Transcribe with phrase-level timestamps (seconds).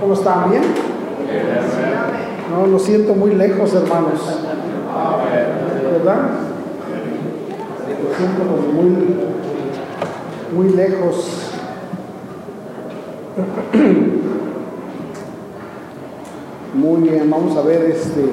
[0.00, 0.50] ¿Cómo están?
[0.50, 0.62] ¿Bien?
[2.50, 4.20] No, lo siento muy lejos, hermanos.
[5.92, 6.30] ¿Verdad?
[8.02, 8.90] Lo siento muy,
[10.54, 11.52] muy lejos.
[16.74, 18.24] Muy bien, vamos a ver este.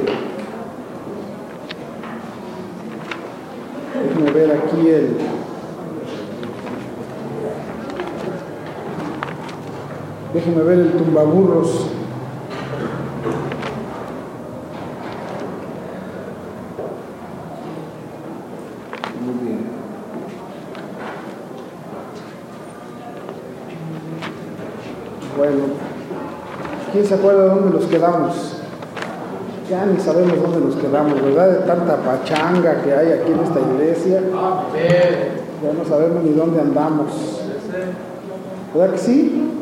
[4.03, 5.17] Déjenme ver aquí el.
[10.35, 11.87] Déjenme ver el tumbaburros.
[19.23, 19.59] Muy bien.
[25.37, 25.63] Bueno,
[26.91, 28.61] ¿quién se acuerda de dónde nos quedamos?
[29.69, 31.47] Ya ni sabemos dónde nos quedamos, ¿verdad?
[31.47, 34.21] De tanta pachanga que hay aquí en esta iglesia.
[35.63, 37.39] Ya no sabemos ni dónde andamos.
[38.73, 39.54] ¿Verdad que sí?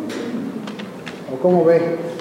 [1.43, 2.12] ¿O cómo ve?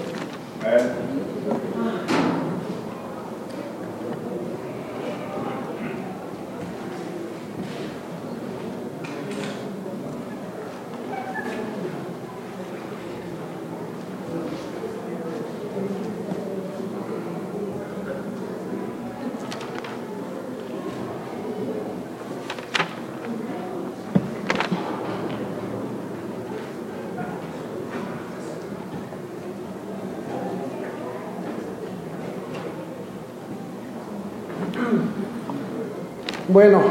[36.53, 36.83] Bueno,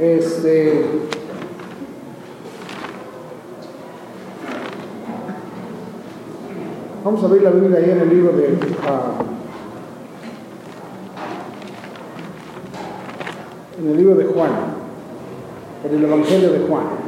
[0.00, 0.84] este.
[7.04, 8.58] Vamos a abrir la Biblia ahí en el libro de.
[8.88, 9.12] ah,
[13.78, 14.50] en el libro de Juan,
[15.88, 17.03] en el Evangelio de Juan.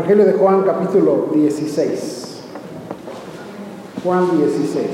[0.00, 2.40] Evangelio de Juan capítulo 16.
[4.02, 4.86] Juan 16.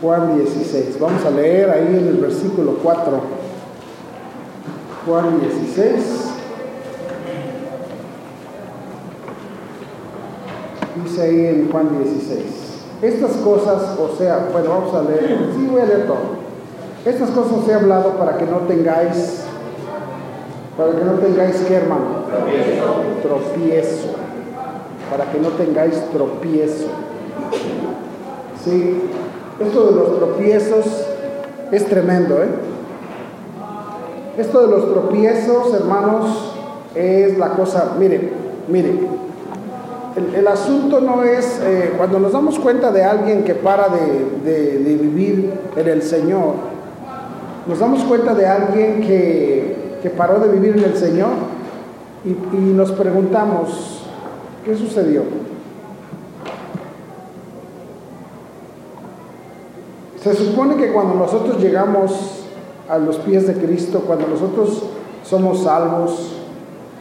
[0.00, 1.00] Juan 16.
[1.00, 3.20] Vamos a leer ahí en el versículo 4.
[5.06, 6.04] Juan 16.
[11.02, 12.67] Dice ahí en Juan 16.
[13.00, 16.38] Estas cosas, o sea, bueno, vamos a leer, sí voy a leer todo.
[17.04, 19.44] Estas cosas os he hablado para que no tengáis,
[20.76, 22.24] para que no tengáis, ¿qué hermano?
[23.22, 24.08] Tropiezo.
[25.10, 26.88] Para que no tengáis tropiezo.
[28.64, 29.00] Sí,
[29.60, 30.86] esto de los tropiezos
[31.70, 32.48] es tremendo, ¿eh?
[34.36, 36.54] Esto de los tropiezos, hermanos,
[36.94, 38.32] es la cosa, mire,
[38.68, 39.00] mire,
[40.34, 44.78] el, asunto no es, eh, cuando nos damos cuenta de alguien que para de, de-
[44.78, 46.54] de vivir en el Señor,
[47.66, 51.30] nos damos cuenta de alguien que, que paró de vivir en el Señor
[52.24, 54.04] y, y nos preguntamos,
[54.64, 55.22] ¿qué sucedió?
[60.22, 62.44] Se supone que cuando nosotros llegamos
[62.88, 64.82] a los pies de Cristo, cuando nosotros
[65.24, 66.32] somos salvos,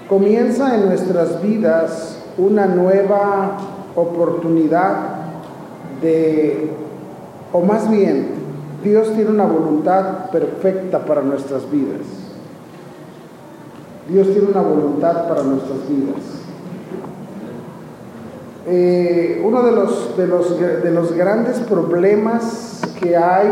[0.08, 3.58] comienza en nuestras vidas una nueva
[3.96, 5.18] oportunidad
[6.02, 6.70] de,
[7.52, 8.28] o más bien,
[8.84, 12.02] Dios tiene una voluntad perfecta para nuestras vidas.
[14.08, 16.22] Dios tiene una voluntad para nuestras vidas.
[18.69, 23.50] Eh, uno de los, de, los, de los grandes problemas que hay,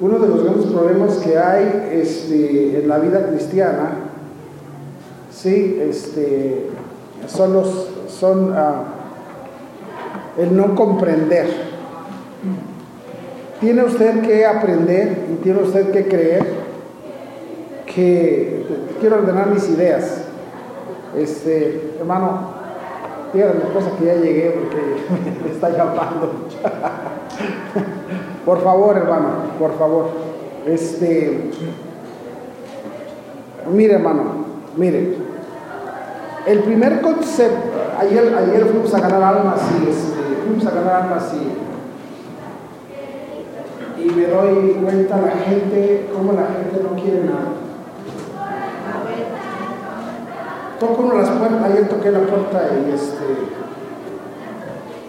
[0.00, 3.90] uno de los grandes problemas que hay este, en la vida cristiana,
[5.30, 6.70] sí, este,
[7.26, 8.84] son los, son ah,
[10.38, 11.46] el no comprender.
[13.60, 16.46] Tiene usted que aprender y tiene usted que creer
[17.86, 18.66] que
[19.00, 20.22] quiero ordenar mis ideas.
[21.16, 22.50] Este, hermano,
[23.32, 26.48] dígale a mi esposa que ya llegué porque me está llamando.
[28.44, 29.28] por favor, hermano,
[29.58, 30.08] por favor.
[30.66, 31.50] Este,
[33.72, 34.44] mire, hermano,
[34.76, 35.35] mire.
[36.46, 41.34] El primer concepto, ayer, ayer fuimos a ganar almas y este, fuimos a ganar almas
[43.98, 47.48] y, y me doy cuenta la gente, cómo la gente no quiere nada.
[50.78, 53.24] Toco una las puertas, ayer toqué la puerta y este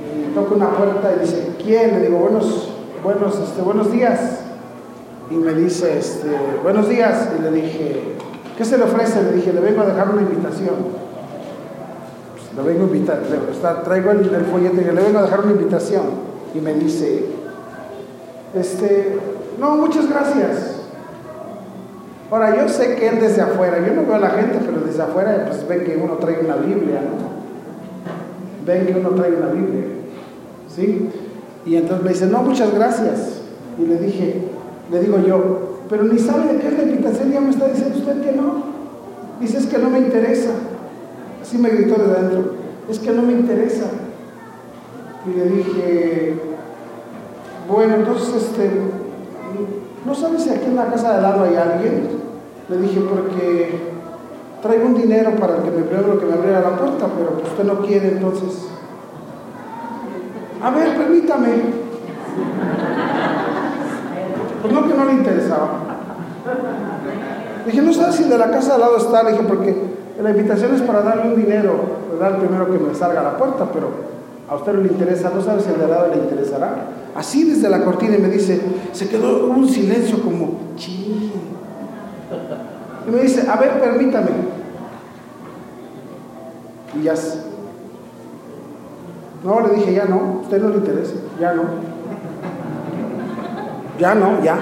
[0.08, 2.00] y toco una puerta y dice, ¿quién?
[2.00, 2.70] Le digo, buenos,
[3.04, 4.40] buenos, este, buenos días.
[5.30, 7.30] Y me dice, este, buenos días.
[7.38, 8.16] Y le dije,
[8.58, 9.22] ¿qué se le ofrece?
[9.22, 10.97] Le dije, le vengo a dejar una invitación.
[12.58, 13.22] Le vengo a invitar,
[13.84, 16.04] traigo el, el folleto y le vengo a dejar una invitación.
[16.56, 17.26] Y me dice,
[18.56, 19.20] este,
[19.60, 20.78] no, muchas gracias.
[22.32, 25.02] Ahora, yo sé que él desde afuera, yo no veo a la gente, pero desde
[25.02, 28.66] afuera pues ven que uno trae una Biblia, ¿no?
[28.66, 29.86] Ven que uno trae una Biblia,
[30.68, 31.10] ¿sí?
[31.66, 33.42] Y entonces me dice, no, muchas gracias.
[33.78, 34.42] Y le dije,
[34.92, 37.98] le digo yo, pero ni sabe de qué es la invitación, ya me está diciendo
[37.98, 38.64] usted que no.
[39.40, 40.50] Dice, es que no me interesa.
[41.48, 42.56] Así me gritó desde adentro,
[42.90, 43.86] es que no me interesa.
[45.26, 46.42] Y le dije,
[47.70, 48.70] bueno, entonces, este,
[50.06, 52.10] ¿no sabes si aquí en la casa de al lado hay alguien?
[52.68, 53.80] Le dije, porque
[54.62, 57.64] traigo un dinero para que me primero que me abriera la puerta, pero pues usted
[57.64, 58.68] no quiere, entonces.
[60.62, 61.48] A ver, permítame.
[64.62, 65.70] Pues no que no le interesaba.
[67.66, 69.87] Dije, no sabes si de la casa de al lado está, le dije, porque
[70.22, 71.74] la invitación es para darle un dinero,
[72.12, 72.40] ¿verdad?
[72.40, 73.90] Primero que me salga a la puerta, pero
[74.50, 76.88] a usted no le interesa, no sabe si al de lado le interesará.
[77.16, 78.60] Así desde la cortina y me dice,
[78.94, 81.32] se quedó un silencio como, ching.
[83.08, 84.30] Y me dice, a ver, permítame.
[87.00, 87.14] Y ya.
[89.44, 91.64] No, le dije, ya no, a usted no le interesa, ya no.
[94.00, 94.58] Ya no, ya.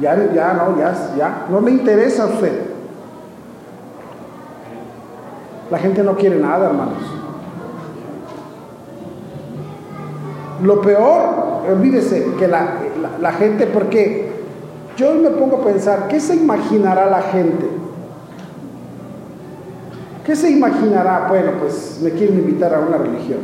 [0.00, 1.46] Ya, ya no, ya, ya.
[1.50, 2.73] No le interesa a usted.
[5.70, 7.02] La gente no quiere nada, hermanos.
[10.62, 12.60] Lo peor, olvídese, que la,
[13.00, 14.30] la- la gente, porque
[14.96, 17.68] yo me pongo a pensar, ¿qué se imaginará la gente?
[20.24, 21.26] ¿Qué se imaginará?
[21.28, 23.40] Bueno, pues me quieren invitar a una religión.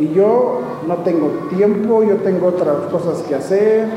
[0.00, 3.88] Y yo no tengo tiempo, yo tengo otras cosas que hacer,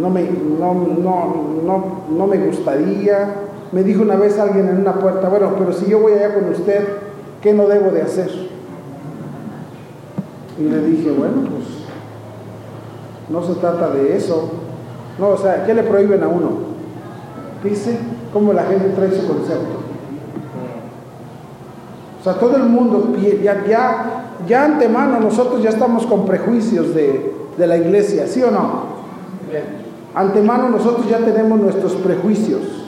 [0.00, 1.84] no me, no, no, no,
[2.16, 3.34] no me gustaría.
[3.72, 6.50] Me dijo una vez alguien en una puerta, bueno, pero si yo voy allá con
[6.50, 6.86] usted,
[7.40, 8.30] ¿qué no debo de hacer?
[10.58, 11.64] Y le dije, bueno, pues
[13.30, 14.50] no se trata de eso.
[15.18, 16.50] No, o sea, ¿qué le prohíben a uno?
[17.64, 17.98] Dice
[18.32, 19.80] cómo la gente trae su concepto.
[22.20, 27.34] O sea, todo el mundo, ya, ya, ya antemano nosotros ya estamos con prejuicios de,
[27.56, 28.92] de la iglesia, ¿sí o no?
[30.14, 32.81] Antemano nosotros ya tenemos nuestros prejuicios.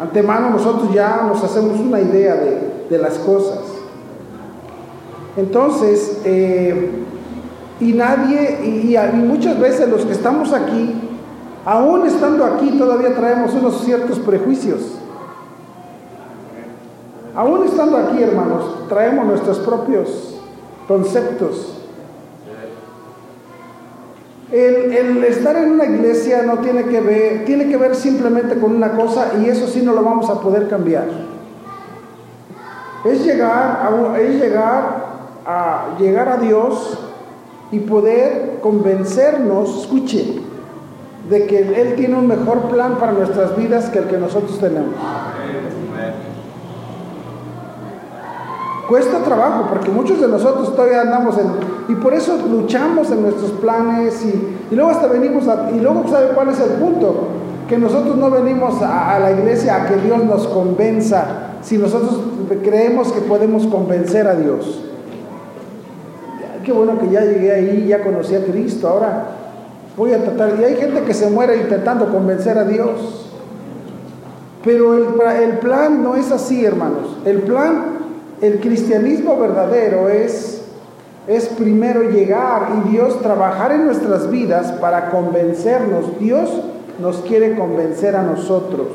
[0.00, 3.60] Antemano nosotros ya nos hacemos una idea de, de las cosas.
[5.36, 6.90] Entonces, eh,
[7.80, 10.94] y nadie, y, y muchas veces los que estamos aquí,
[11.64, 14.80] aún estando aquí, todavía traemos unos ciertos prejuicios.
[17.34, 20.36] Aún estando aquí, hermanos, traemos nuestros propios
[20.86, 21.81] conceptos.
[24.52, 28.92] El, estar en una iglesia no tiene que ver, tiene que ver simplemente con una
[28.92, 31.06] cosa y eso sí no lo vamos a poder cambiar.
[33.04, 35.12] Es llegar a, es llegar
[35.46, 36.98] a llegar a Dios
[37.70, 40.40] y poder convencernos, escuche,
[41.30, 44.94] de que Él tiene un mejor plan para nuestras vidas que el que nosotros tenemos.
[48.88, 51.46] Cuesta trabajo porque muchos de nosotros todavía andamos en...
[51.88, 55.70] Y por eso luchamos en nuestros planes y, y luego hasta venimos a...
[55.70, 57.28] Y luego, ¿sabe cuál es el punto?
[57.68, 61.24] Que nosotros no venimos a, a la iglesia a que Dios nos convenza,
[61.62, 62.20] si nosotros
[62.62, 64.82] creemos que podemos convencer a Dios.
[66.64, 69.26] Qué bueno que ya llegué ahí, ya conocí a Cristo, ahora
[69.96, 70.58] voy a tratar...
[70.60, 73.30] Y hay gente que se muere intentando convencer a Dios.
[74.64, 75.04] Pero el,
[75.42, 77.16] el plan no es así, hermanos.
[77.24, 78.01] El plan,
[78.42, 80.62] el cristianismo verdadero es,
[81.26, 86.18] es primero llegar y Dios trabajar en nuestras vidas para convencernos.
[86.18, 86.50] Dios
[87.00, 88.88] nos quiere convencer a nosotros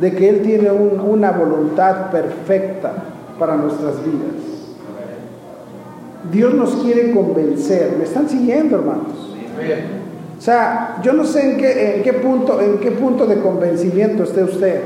[0.00, 2.92] de que Él tiene un- una voluntad perfecta
[3.38, 4.36] para nuestras vidas.
[6.32, 7.94] Dios nos quiere convencer.
[7.98, 9.34] ¿Me están siguiendo, hermanos?
[10.38, 14.22] O sea, yo no sé en qué, en qué punto, en qué punto de convencimiento
[14.24, 14.80] esté usted.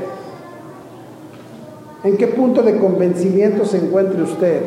[2.03, 4.63] ¿En qué punto de convencimiento se encuentre usted?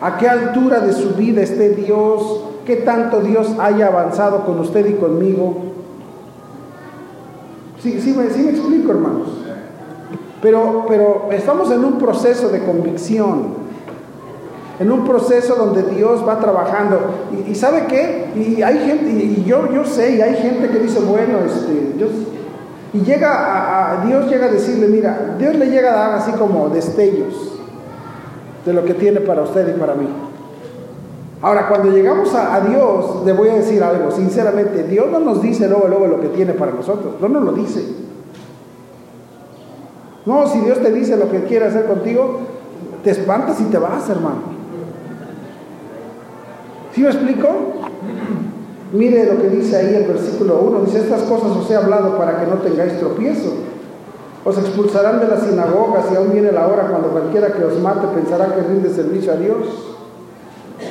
[0.00, 2.44] ¿A qué altura de su vida esté Dios?
[2.66, 5.56] ¿Qué tanto Dios haya avanzado con usted y conmigo?
[7.82, 9.28] Sí, sí, me, sí me explico, hermanos.
[10.42, 13.68] Pero, pero estamos en un proceso de convicción.
[14.78, 17.00] en un proceso donde Dios va trabajando.
[17.48, 21.00] Y, sabe qué, y hay gente, y, yo, yo sé, y hay gente que dice,
[21.00, 21.94] bueno, este,
[22.92, 26.68] y llega a, Dios llega a decirle, mira, Dios le llega a dar así como
[26.70, 27.58] destellos
[28.64, 30.08] de lo que tiene para usted y para mí.
[31.40, 35.68] Ahora, cuando llegamos a, Dios, le voy a decir algo, sinceramente, Dios no nos dice
[35.68, 37.84] luego, luego lo que tiene para nosotros, no nos lo dice.
[40.26, 42.40] No, si Dios te dice lo que quiere hacer contigo,
[43.04, 44.58] te espantas y te vas, hermano.
[46.92, 47.48] ¿Sí me explico?
[48.92, 50.80] Mire lo que dice ahí el versículo 1.
[50.86, 53.52] Dice, estas cosas os he hablado para que no tengáis tropiezo.
[54.44, 58.06] Os expulsarán de las sinagogas y aún viene la hora cuando cualquiera que os mate
[58.14, 59.96] pensará que rinde servicio a Dios.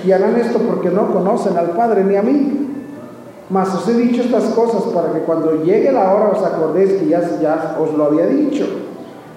[0.06, 2.68] Y harán esto porque no conocen al Padre ni a mí.
[3.50, 7.08] Mas os he dicho estas cosas para que cuando llegue la hora os acordéis que
[7.08, 8.66] ya, ya os lo había dicho.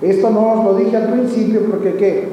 [0.02, 2.28] Esto no os lo dije al principio porque ¿qué?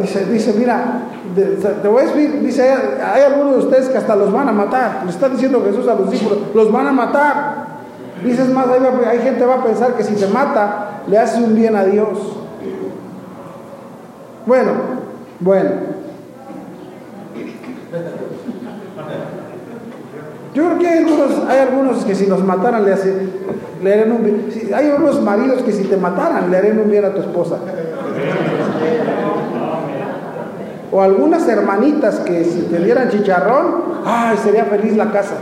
[0.00, 4.32] Dice, dice mira, te voy a decir, dice, hay, algunos de ustedes que hasta los
[4.32, 5.02] van a matar.
[5.04, 7.66] Le está diciendo Jesús a los discípulos, los van a matar.
[8.24, 11.40] Dices más, hay, hay gente que va a pensar que si te mata, le haces
[11.40, 12.18] un bien a Dios.
[14.46, 14.72] Bueno,
[15.40, 15.70] bueno.
[20.54, 23.30] Yo creo que hay algunos, hay algunos que si nos mataran le, hacen,
[23.82, 24.48] le harían un bien.
[24.74, 27.56] Hay algunos maridos que si te mataran le harían un bien a tu esposa.
[30.92, 35.36] O algunas hermanitas que si te dieran chicharrón, ay, sería feliz la casa.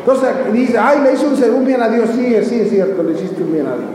[0.00, 2.10] Entonces dice, ay, le hizo un, bien a Dios.
[2.12, 3.90] Sí, sí, es cierto, le hiciste un bien a Dios.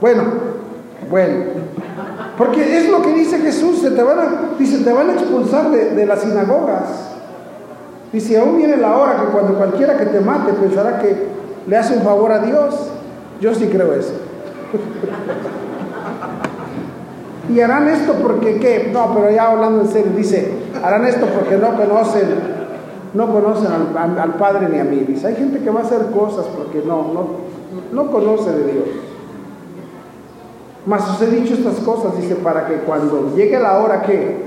[0.00, 0.22] Bueno,
[1.10, 1.44] bueno.
[2.38, 5.68] Porque es lo que dice Jesús, se te van a, dice, te van a expulsar
[5.72, 6.84] de, de las sinagogas.
[8.12, 11.26] Dice, aún viene la hora que cuando cualquiera que te mate pensará que
[11.66, 12.76] le hace un favor a Dios.
[13.40, 14.29] Yo sí creo eso.
[17.48, 18.90] Y harán esto porque qué?
[18.92, 22.28] No, pero ya hablando en serio, dice, harán esto porque no conocen,
[23.14, 25.00] no conocen al, Padre ni a mí.
[25.00, 27.26] Dice, hay gente que va a hacer cosas porque no, no,
[27.92, 28.84] no conoce de Dios.
[30.86, 34.44] Mas os he dicho estas cosas, dice, para que cuando llegue la hora que,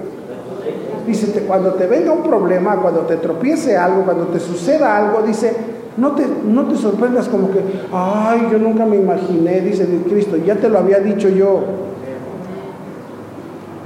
[1.06, 5.53] dice, cuando te venga un problema, cuando te tropiece algo, cuando te suceda algo, dice,
[5.98, 7.60] no te, no te sorprendas como que,
[7.92, 11.62] ay, yo nunca me imaginé, dice Cristo, ya te lo había dicho yo.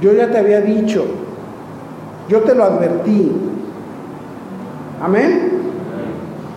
[0.00, 1.04] Yo ya te había dicho.
[2.28, 3.32] Yo te lo advertí.
[5.02, 5.58] Amén.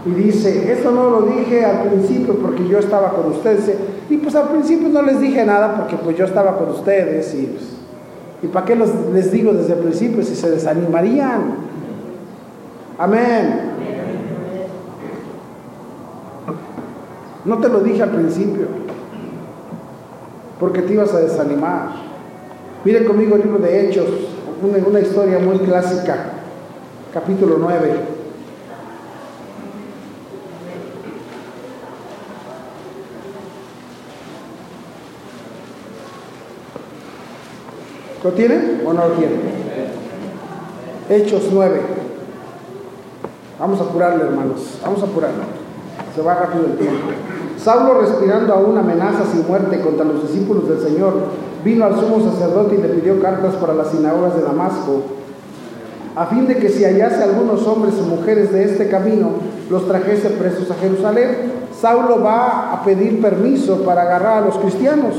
[0.06, 3.76] Y dice, esto no lo dije al principio porque yo estaba con ustedes.
[4.10, 7.34] Y pues al principio no les dije nada porque pues yo estaba con ustedes.
[7.36, 7.64] Y, pues,
[8.44, 11.56] ¿y para qué los, les digo desde el principio si se desanimarían?
[12.98, 13.72] Amén.
[17.44, 18.68] No te lo dije al principio,
[20.60, 21.90] porque te ibas a desanimar.
[22.86, 24.08] Mire conmigo el libro de Hechos,
[24.62, 26.34] una, historia muy clásica,
[27.12, 28.22] capítulo 9.
[38.24, 39.36] ¿Lo tiene o no lo tiene?
[41.10, 41.82] Hechos 9.
[43.60, 44.80] Vamos a apurarle, hermanos.
[44.84, 45.61] Vamos a apurarle.
[46.16, 47.08] Se va rápido el tiempo.
[47.58, 51.14] Saulo, respirando aún amenazas y muerte contra los discípulos del Señor,
[51.64, 55.04] vino al sumo sacerdote y le pidió cartas para las sinagogas de Damasco,
[56.16, 59.30] a fin de que si hallase algunos hombres o mujeres de este camino,
[59.70, 61.62] los trajese presos a Jerusalén.
[61.80, 65.16] Saulo va a pedir permiso para agarrar a los cristianos.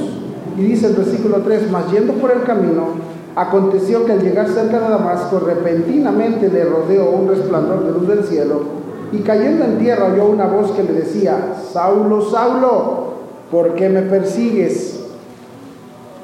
[0.59, 2.89] Y dice el versículo 3, mas yendo por el camino,
[3.35, 8.25] aconteció que al llegar cerca de Damasco, repentinamente le rodeó un resplandor de luz del
[8.25, 8.82] cielo
[9.13, 13.13] y cayendo en tierra oyó una voz que le decía, Saulo, Saulo,
[13.51, 15.01] ¿por qué me persigues?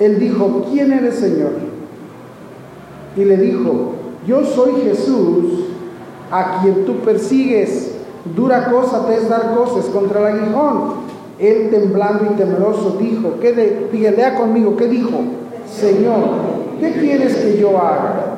[0.00, 1.52] Él dijo, ¿quién eres Señor?
[3.16, 3.92] Y le dijo,
[4.26, 5.66] yo soy Jesús,
[6.30, 7.92] a quien tú persigues.
[8.36, 11.08] Dura cosa te es dar cosas contra el aguijón.
[11.38, 15.20] Él temblando y temeroso dijo, ¿qué de, lea conmigo, ¿qué dijo?
[15.70, 16.20] Señor,
[16.80, 18.37] ¿qué quieres que yo haga?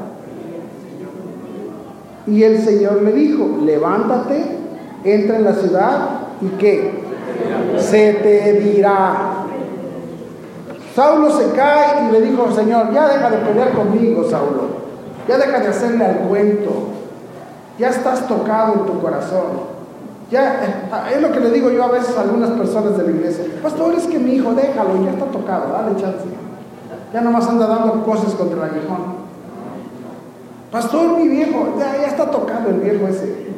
[2.26, 4.44] Y el Señor le dijo, levántate,
[5.04, 6.08] entra en la ciudad
[6.40, 7.02] y qué?
[7.78, 9.44] Se te dirá.
[10.94, 14.80] Saulo se cae y le dijo, Señor, ya deja de pelear conmigo, Saulo.
[15.28, 16.88] Ya deja de hacerle al cuento.
[17.78, 19.70] Ya estás tocado en tu corazón.
[20.30, 23.10] Ya, eh, es lo que le digo yo a veces a algunas personas de la
[23.10, 23.44] iglesia.
[23.62, 26.24] Pastor, es que mi hijo, déjalo, ya está tocado, dale chance.
[27.12, 29.29] Ya nomás anda dando cosas contra el aguijón.
[30.70, 33.50] Pastor, mi viejo, ya, ya está tocado el viejo ese.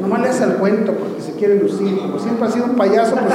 [0.00, 1.98] Nomás le hace el cuento porque se quiere lucir.
[1.98, 3.34] Como siempre ha sido un payaso, pues.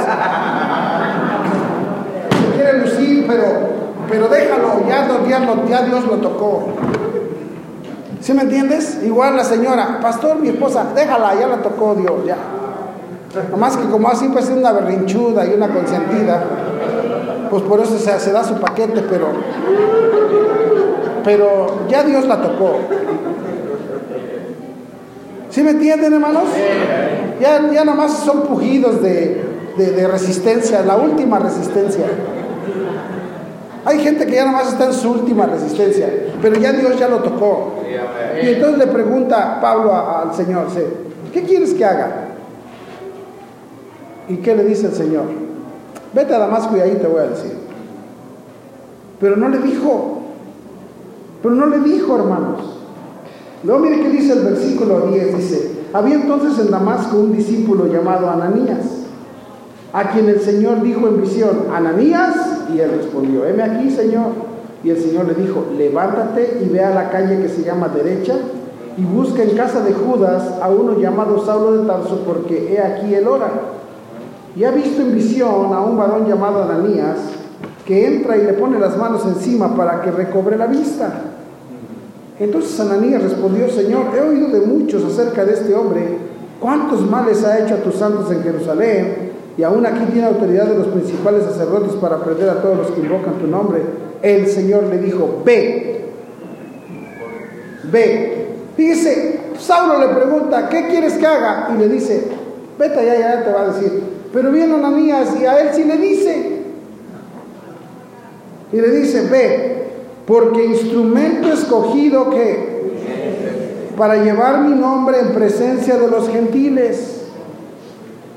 [2.40, 3.44] se quiere lucir, pero,
[4.08, 5.06] pero déjalo, ya,
[5.68, 6.68] ya Dios lo tocó.
[8.20, 12.36] ¿Sí me entiendes?Igual la señora, pastor, mi esposa, déjala, ya la tocó Dios, ya.
[13.50, 16.42] Nomás que como así pues es una berrinchuda y una consentida,
[17.50, 19.28] pues por eso se, se da su paquete, pero,
[21.28, 22.78] pero ya Dios la tocó.
[25.50, 26.44] ¿Sí me entienden, hermanos?
[27.38, 29.44] Ya, ya nomás son pujidos de,
[29.76, 32.06] de, resistencia, la última resistencia.
[33.84, 36.08] Hay gente que ya nomás está en su última resistencia,
[36.40, 37.74] pero ya Dios ya lo tocó.
[38.42, 40.68] Y entonces le pregunta Pablo al Señor,
[41.34, 42.28] ¿qué quieres que haga?
[44.30, 45.24] ¿Y qué le dice el Señor?
[46.14, 47.52] Vete a Damasco y ahí te voy a decir.
[49.20, 50.17] Pero no le dijo,
[51.42, 52.60] pero no le dijo, hermanos.
[53.64, 58.30] Luego mire qué dice el versículo 10, dice, había entonces en Damasco un discípulo llamado
[58.30, 58.86] Ananías,
[59.92, 62.36] a quien el Señor dijo en visión, Ananías,
[62.72, 64.48] y él respondió, heme aquí, Señor.
[64.84, 68.34] Y el Señor le dijo, levántate y ve a la calle que se llama derecha
[68.96, 73.14] y busca en casa de Judas a uno llamado Saulo de Tarso, porque he aquí
[73.14, 73.50] el hora
[74.54, 77.16] y ha visto en visión a un varón llamado Ananías
[77.86, 81.10] que entra y le pone las manos encima para que recobre la vista.
[82.40, 86.02] Entonces Ananías respondió, Señor, he oído de muchos acerca de este hombre,
[86.60, 90.78] cuántos males ha hecho a tus santos en Jerusalén, y aún aquí tiene autoridad de
[90.78, 93.82] los principales sacerdotes para prender a todos los que invocan tu nombre.
[94.22, 96.04] El Señor le dijo, ve,
[97.90, 98.46] ve.
[98.76, 101.70] Fíjese, Saulo le pregunta, ¿qué quieres que haga?
[101.74, 102.28] Y le dice,
[102.78, 104.00] vete allá, ya te va a decir.
[104.32, 106.62] Pero viene Ananías y a él sí le dice.
[108.72, 109.87] Y le dice, ve,
[110.28, 112.78] porque instrumento escogido que
[113.96, 117.22] para llevar mi nombre en presencia de los gentiles.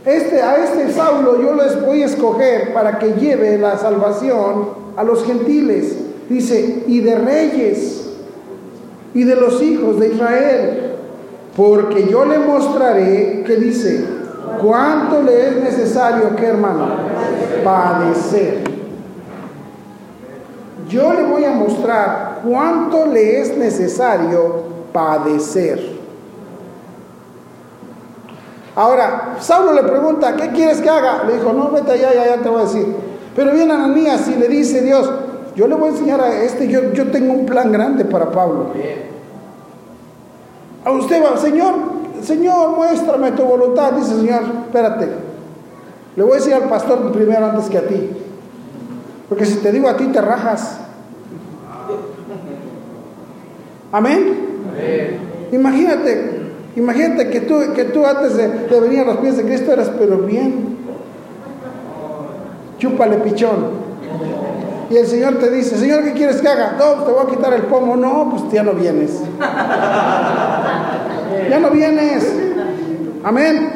[0.05, 5.03] Este, a este Saulo yo les voy a escoger para que lleve la salvación a
[5.03, 5.95] los gentiles.
[6.29, 8.09] Dice, y de reyes
[9.13, 10.93] y de los hijos de Israel.
[11.57, 14.05] Porque yo le mostraré, que dice,
[14.59, 16.87] ¿Cuánto le es necesario, qué hermano?
[17.63, 18.70] Padecer.
[20.89, 24.63] Yo le voy a mostrar cuánto le es necesario
[24.93, 25.99] padecer.
[28.75, 31.23] Ahora, Saulo le pregunta, ¿qué quieres que haga?
[31.25, 32.95] Le dijo, no, vete allá, ya, ya te voy a decir.
[33.35, 35.09] Pero viene Ananías y le dice Dios,
[35.55, 38.67] yo le voy a enseñar a este, yo, yo tengo un plan grande para Pablo.
[40.83, 41.75] A usted va, Señor,
[42.21, 43.93] Señor, muéstrame tu voluntad.
[43.93, 45.09] Dice, Señor, espérate.
[46.15, 48.09] Le voy a decir al pastor primero antes que a ti.
[49.31, 50.77] Porque si te digo a ti, te rajas.
[53.93, 54.35] Amén.
[55.53, 59.89] Imagínate, imagínate que tú, que tú antes de, venir a los pies de Cristo eras
[59.97, 60.75] pero bien.
[62.77, 63.67] Chúpale pichón.
[64.89, 66.75] Y el Señor te dice, Señor, ¿qué quieres que haga?
[66.77, 67.95] No, te voy a quitar el pomo.
[67.95, 69.17] No, pues ya no vienes.
[71.49, 72.33] Ya no vienes.
[73.23, 73.69] Amén.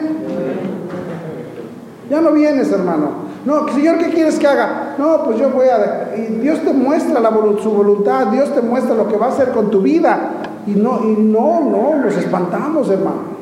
[2.10, 3.25] Ya no vienes, hermano.
[3.46, 4.96] No, Señor, ¿qué quieres que haga?
[4.98, 6.16] No, pues yo voy a...
[6.18, 7.22] Y Dios te muestra
[7.62, 10.32] su voluntad, Dios te muestra lo que va a hacer con tu vida.
[10.66, 13.36] Y no, y no, no, nos espantamos, hermano.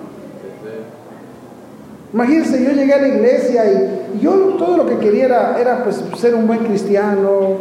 [2.13, 6.04] Imagínense, yo llegué a la iglesia y, yo todo lo que quería era, era, pues
[6.18, 7.58] ser un buen cristiano,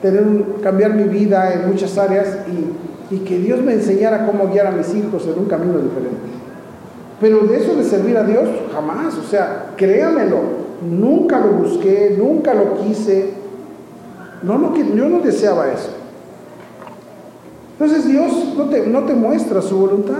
[0.00, 0.24] tener
[0.60, 4.70] cambiar mi vida en muchas áreas y y que Dios me enseñara cómo guiar a
[4.70, 6.16] mis hijos en un camino diferente.
[7.20, 9.18] Pero de eso de servir a Dios, jamás.
[9.18, 10.38] O sea, créamelo,
[10.82, 13.30] nunca lo busqué, nunca lo quise.
[14.42, 15.90] No, no, yo no deseaba eso.
[17.78, 20.18] Entonces Dios no te, no te muestra su voluntad.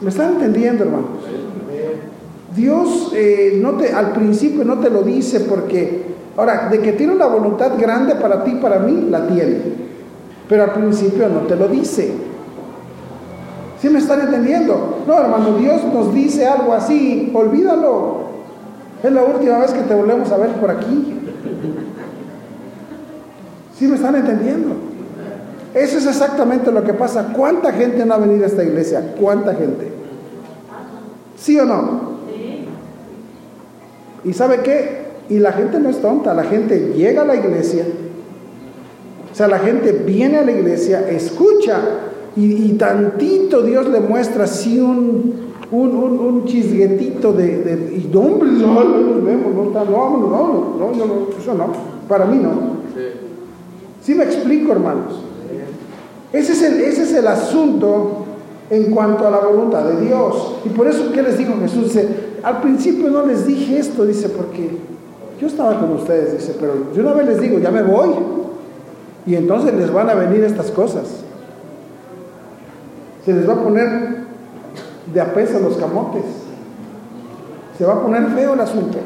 [0.00, 1.08] ¿Me están entendiendo, hermanos?
[2.54, 6.02] Dios eh, no te, al principio no te lo dice porque,
[6.36, 9.58] ahora, de que tiene una voluntad grande para ti, para mí, la tiene.
[10.48, 12.10] Pero al principio no te lo dice.
[13.80, 15.04] ¿Sí me están entendiendo?
[15.06, 18.28] No, hermano, Dios nos dice algo así, olvídalo.
[19.02, 21.14] Es la última vez que te volvemos a ver por aquí.
[23.78, 24.74] ¿Sí me están entendiendo?
[25.74, 27.32] Eso es exactamente lo que pasa.
[27.36, 29.14] ¿Cuánta gente no ha venido a esta iglesia?
[29.20, 29.92] ¿Cuánta gente?
[31.36, 32.18] ¿Sí o no?
[34.24, 35.06] ¿Y sabe qué?
[35.28, 37.84] Y la gente no es tonta, la gente llega a la iglesia
[39.38, 41.78] o sea, la gente viene a la iglesia, escucha
[42.36, 45.34] y, tantito Dios le muestra así un,
[45.72, 51.54] un, un, chisguetito de, de, y no, hombre, no, no, no, no, no, no, eso
[51.54, 51.66] no,
[52.08, 52.78] para mí no.
[54.00, 55.20] Sí me explico, hermanos.
[56.32, 58.24] Ese es, el, ese es el asunto
[58.70, 60.56] en cuanto a la voluntad de Dios.
[60.64, 61.84] Y por eso, ¿qué les dijo Jesús?
[61.84, 62.08] Dice,
[62.42, 64.70] al principio no les dije esto, dice, porque
[65.40, 68.10] yo estaba con ustedes, dice, pero yo una vez les digo, ya me voy.
[69.26, 71.24] Y entonces les van a venir estas cosas.
[73.28, 73.90] Se les va a poner
[75.12, 76.24] de apesa los camotes.
[77.76, 78.96] Se va a poner feo el asunto.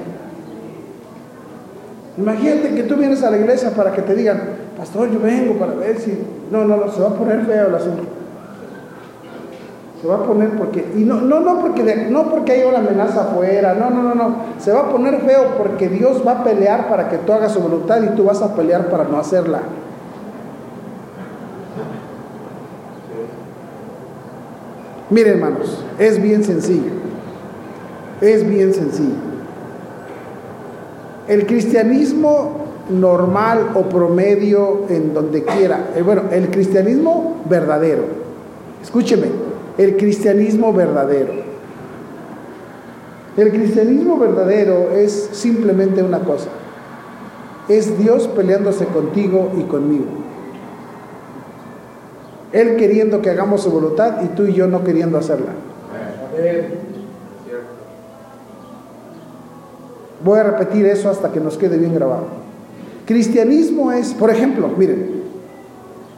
[2.16, 4.40] Imagínate que tú vienes a la iglesia para que te digan,
[4.78, 6.16] pastor, yo vengo para ver si...
[6.52, 8.04] No, no, no, se va a poner feo el asunto.
[10.00, 10.86] Se va a poner porque...
[10.96, 14.36] Y no, no, no, porque, no porque hay una amenaza afuera, no, no, no, no.
[14.60, 17.58] Se va a poner feo porque Dios va a pelear para que tú hagas su
[17.58, 19.62] voluntad y tú vas a pelear para no hacerla.
[25.12, 26.90] Miren hermanos, es bien sencillo.
[28.22, 29.12] Es bien sencillo.
[31.28, 38.04] El cristianismo normal o promedio en donde quiera, eh, bueno, el cristianismo verdadero,
[38.82, 39.26] escúcheme,
[39.76, 41.32] el cristianismo verdadero.
[43.36, 46.48] El cristianismo verdadero es simplemente una cosa,
[47.68, 50.21] es Dios peleándose contigo y conmigo.
[52.52, 55.52] Él queriendo que hagamos su voluntad y tú y yo no queriendo hacerla.
[60.24, 62.26] Voy a repetir eso hasta que nos quede bien grabado.
[63.06, 65.22] Cristianismo es, por ejemplo, miren,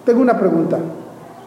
[0.05, 0.79] tengo una pregunta.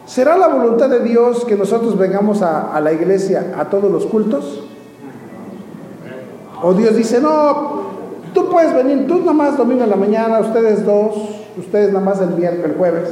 [0.06, 4.64] ¿Será la voluntad de Dios que nosotros vengamos a, la iglesia a todos los cultos?
[6.62, 7.82] O Dios dice, no,
[8.34, 11.14] tú puedes venir, tú nada más domingo en la mañana, ustedes dos,
[11.56, 13.08] ustedes nada más el viernes, el jueves.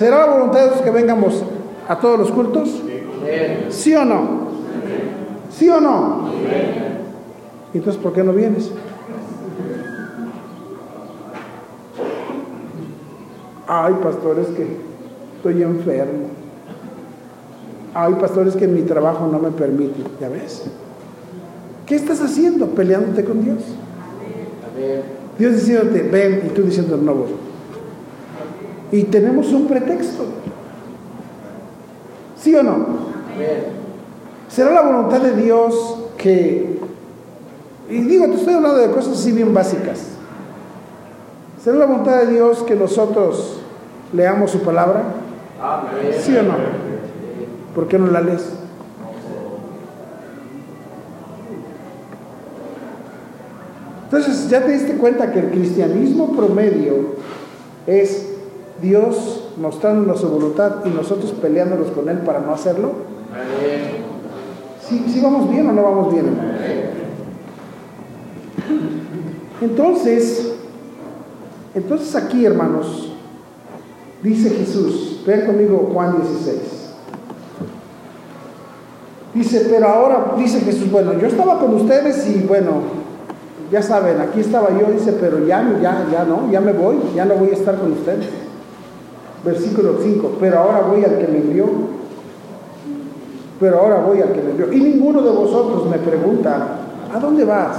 [0.00, 1.44] ¿Será la voluntad de Dios que vengamos
[1.86, 2.70] a todos los cultos?
[3.68, 4.48] ¿Sí o no?
[5.50, 6.30] ¿Sí o no?
[7.74, 8.70] Entonces, ¿por qué no vienes?
[13.68, 14.68] Ay, pastores, que
[15.36, 16.28] estoy enfermo.
[17.92, 20.02] Ay, pastores, que mi trabajo no me permite.
[20.18, 20.64] ¿Ya ves?
[21.84, 22.68] ¿Qué estás haciendo?
[22.68, 23.58] Peleándote con Dios.
[25.38, 27.49] Dios diciéndote, ven, y tú diciendo, no voy.
[28.92, 30.24] Y tenemos un pretexto.
[32.36, 32.86] ¿Sí o no?
[34.48, 36.80] ¿Será la voluntad de Dios que
[37.90, 40.00] y digo, te estoy hablando de cosas así bien básicas.
[41.62, 43.58] ¿Será la voluntad de Dios que nosotros
[44.12, 45.02] leamos su palabra?
[46.20, 46.54] ¿Sí o no?
[47.74, 48.48] ¿Por qué no la lees?
[54.04, 57.16] Entonces, ya te diste cuenta que el cristianismo promedio
[57.88, 58.29] es
[58.80, 62.92] Dios mostrándonos su voluntad y nosotros peleándonos con Él para no hacerlo.
[64.88, 66.26] ¿Sí, ¿Sí vamos bien o no vamos bien?
[69.60, 70.54] Entonces,
[71.74, 73.12] entonces aquí, hermanos,
[74.22, 76.80] dice Jesús, vean conmigo Juan 16.
[79.34, 83.00] Dice, pero ahora, dice Jesús, bueno, yo estaba con ustedes y bueno,
[83.70, 87.24] ya saben, aquí estaba yo, dice, pero ya, ya, ya no, ya me voy, ya
[87.24, 88.26] no voy a estar con ustedes.
[89.44, 91.66] Versículo 5, pero ahora voy al que me envió.
[93.58, 94.72] Pero ahora voy al que me envió.
[94.72, 96.78] Y ninguno de vosotros me pregunta,
[97.12, 97.78] ¿a dónde vas?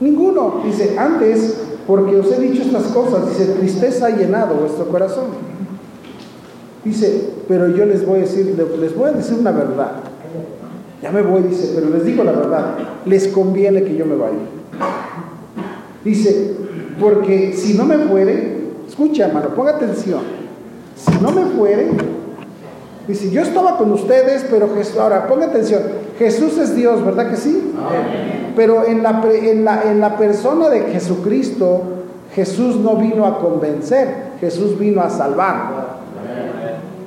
[0.00, 0.60] Ninguno.
[0.64, 5.26] Dice, antes, porque os he dicho estas cosas, dice, tristeza ha llenado vuestro corazón.
[6.84, 9.92] Dice, pero yo les voy a decir, les voy a decir una verdad.
[11.02, 14.38] Ya me voy, dice, pero les digo la verdad, les conviene que yo me vaya.
[16.04, 16.54] Dice,
[17.00, 18.63] porque si no me fuere,
[18.94, 20.20] escucha hermano, ponga atención,
[20.94, 21.88] si no me fuere,
[23.08, 25.82] dice, yo estaba con ustedes, pero Jesús, ahora ponga atención,
[26.16, 27.72] Jesús es Dios, ¿verdad que sí?
[28.54, 31.82] Pero en la, en, la, en la persona de Jesucristo,
[32.36, 35.96] Jesús no vino a convencer, Jesús vino a salvar.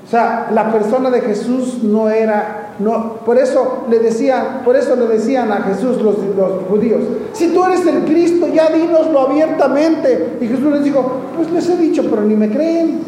[0.05, 4.95] O sea, la persona de Jesús no era, no, por eso le decían, por eso
[4.95, 7.01] le decían a Jesús los, los judíos,
[7.33, 10.37] si tú eres el Cristo, ya dínoslo abiertamente.
[10.39, 11.03] Y Jesús les dijo,
[11.35, 12.99] pues les he dicho, pero ni me creen,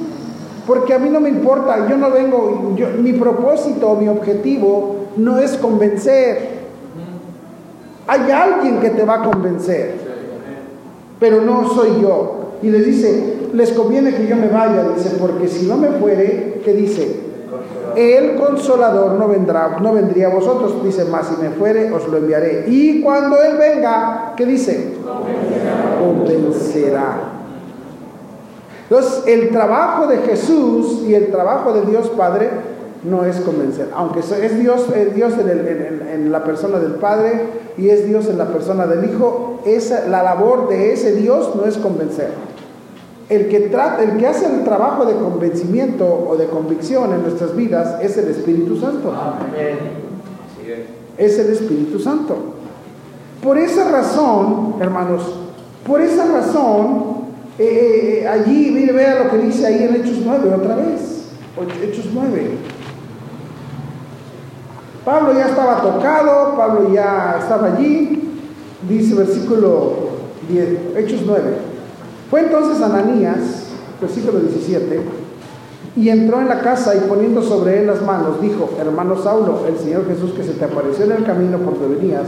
[0.65, 5.51] porque a mí no me importa, yo no vengo, mi propósito, mi objetivo no es
[5.57, 6.59] convencer.
[8.07, 9.93] Hay alguien que te va a convencer,
[11.19, 12.53] pero no soy yo.
[12.63, 16.61] Y les dice, les conviene que yo me vaya, dice, porque si no me fuere,
[16.65, 17.28] ¿qué dice?
[17.99, 22.15] El consolador no vendrá, no vendría a vosotros, dice, más si me fuere, os lo
[22.15, 22.63] enviaré.
[22.67, 24.93] Y cuando Él venga, ¿qué dice?
[25.99, 27.17] Convencerá.
[28.89, 32.49] Entonces, el trabajo de Jesús y el trabajo de Dios Padre
[33.03, 33.89] no es convencer.
[33.93, 37.41] Aunque es Dios, es Dios en, la persona del Padre
[37.77, 41.65] y es Dios en la persona del Hijo, esa, la labor de ese Dios no
[41.65, 42.29] es convencer.
[43.29, 47.55] El que, trata, el que hace el trabajo de convencimiento o de convicción en nuestras
[47.55, 49.13] vidas es el Espíritu Santo.
[51.15, 52.35] Es el Espíritu Santo.
[53.43, 55.21] Por esa razón, hermanos,
[55.85, 57.19] por esa razón,
[57.59, 61.25] eh, eh, eh, allí, mire, vea lo que dice ahí en Hechos 9, otra vez.
[61.83, 62.51] Hechos 9.
[65.05, 68.39] Pablo ya estaba tocado, Pablo ya estaba allí,
[68.87, 69.93] dice versículo
[70.49, 71.78] 10, Hechos 9.
[72.29, 73.37] Fue entonces Ananías,
[73.99, 75.01] versículo 17,
[75.95, 79.77] y entró en la casa y poniendo sobre él las manos, dijo, hermano Saulo, el
[79.77, 82.25] Señor Jesús que se te apareció en el camino por donde venías,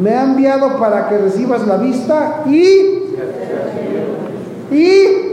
[0.00, 3.04] me ha enviado para que recibas la vista y...
[4.74, 5.24] Y...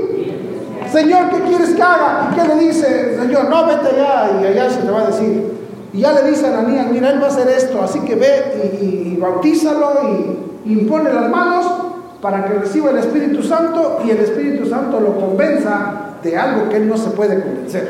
[0.92, 2.30] Señor, ¿qué quieres que haga?
[2.32, 3.50] ¿Y qué le dice Señor?
[3.50, 5.52] No, vete allá y allá se te va a decir.
[5.92, 8.80] Y ya le dice a Ananías, mira, él va a hacer esto, así que ve
[8.82, 9.94] y, bautízalo
[10.66, 11.66] y, y impone las manos
[12.26, 16.78] para que reciba el Espíritu Santo y el Espíritu Santo lo convenza de algo que
[16.78, 17.88] él no se puede convencer.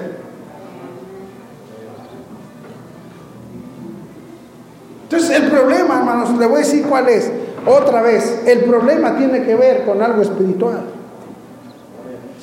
[5.03, 7.31] Entonces el problema, hermanos, le voy a decir cuál es.
[7.65, 10.81] Otra vez, el problema tiene que ver con algo espiritual.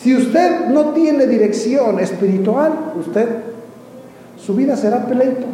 [0.01, 3.29] Si usted no tiene dirección espiritual, usted,
[4.39, 5.45] su vida será pleito.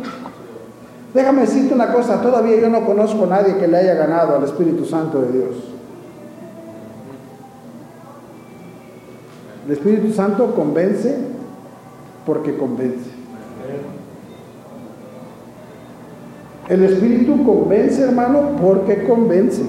[1.13, 4.45] Déjame decirte una cosa, todavía yo no conozco a nadie que le haya ganado al
[4.45, 5.78] Espíritu Santo de Dios.
[9.69, 11.15] El Espíritu Santo convence
[12.25, 13.11] porque convence.
[16.71, 19.63] El Espíritu convence, hermano, porque convence.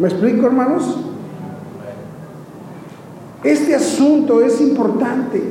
[0.00, 0.98] ¿Me explico, hermanos?
[3.44, 5.44] Este asunto es importante.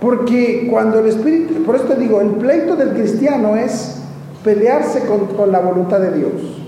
[0.00, 4.00] Porque cuando el Espíritu, por esto digo, el pleito del cristiano es
[4.44, 6.61] pelearse con, con la voluntad de Dios.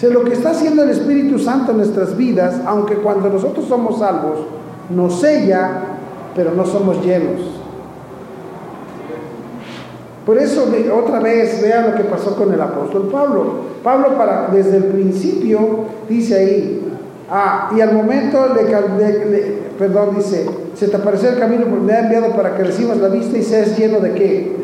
[0.00, 3.66] O sea, lo que está haciendo el Espíritu Santo en nuestras vidas, aunque cuando nosotros
[3.68, 4.38] somos salvos,
[4.88, 5.68] nos sella,
[6.34, 7.42] pero no somos llenos.
[10.24, 13.56] Por eso, otra vez, vean lo que pasó con el apóstol Pablo.
[13.84, 16.92] Pablo, para, desde el principio, dice ahí,
[17.30, 22.00] ah, y al momento le, perdón, dice, se te apareció el camino porque me ha
[22.00, 24.56] enviado para que recibas la vista y seas lleno de qué.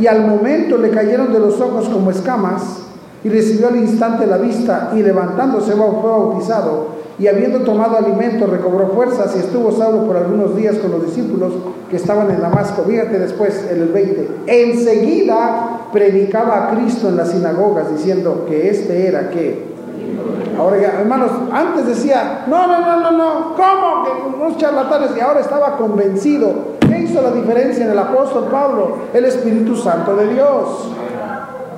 [0.00, 2.84] Y al momento le cayeron de los ojos como escamas
[3.24, 8.88] y recibió al instante la vista y levantándose fue bautizado y habiendo tomado alimento recobró
[8.88, 11.52] fuerzas y estuvo Saulo por algunos días con los discípulos
[11.90, 12.84] que estaban en Damasco.
[12.86, 14.28] Fíjate después en el 20.
[14.46, 19.66] Enseguida predicaba a Cristo en las sinagogas diciendo que este era que.
[20.56, 24.04] Ahora hermanos, antes decía, no, no, no, no, no, ¿cómo?
[24.04, 26.78] Que unos charlatanes y ahora estaba convencido.
[26.80, 28.96] ¿Qué hizo la diferencia en el apóstol Pablo?
[29.12, 30.90] El Espíritu Santo de Dios.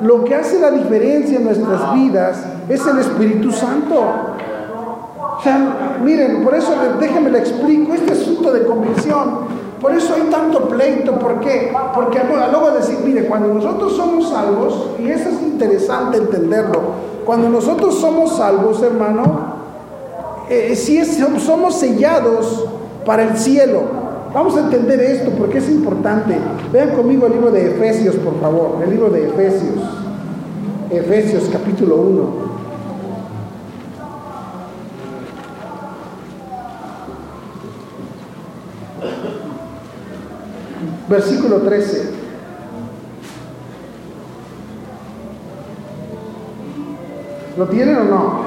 [0.02, 3.96] Lo que hace la diferencia en nuestras vidas es el Espíritu Santo.
[5.38, 9.40] O sea, miren, por eso déjenme le explico, este asunto de convicción,
[9.80, 11.72] por eso hay tanto pleito, ¿por qué?
[11.94, 16.80] Porque luego decir, mire, cuando nosotros somos salvos, y eso es interesante entenderlo,
[17.24, 19.54] cuando nosotros somos salvos, hermano,
[20.50, 22.66] eh, si somos sellados
[23.06, 24.09] para el cielo.
[24.32, 26.36] Vamos a entender esto porque es importante.
[26.72, 29.82] Vean conmigo el libro de Efesios, por favor, el libro de Efesios.
[30.90, 32.50] Efesios capítulo 1.
[41.10, 42.10] versículo 13.
[47.58, 48.44] ¿Lo tienen o no?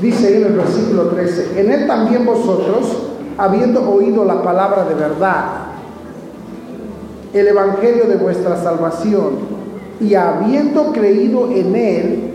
[0.00, 3.07] Dice ahí en el versículo 13, en él también vosotros,
[3.38, 5.44] habiendo oído la palabra de verdad,
[7.32, 9.58] el evangelio de vuestra salvación,
[10.00, 12.34] y habiendo creído en él,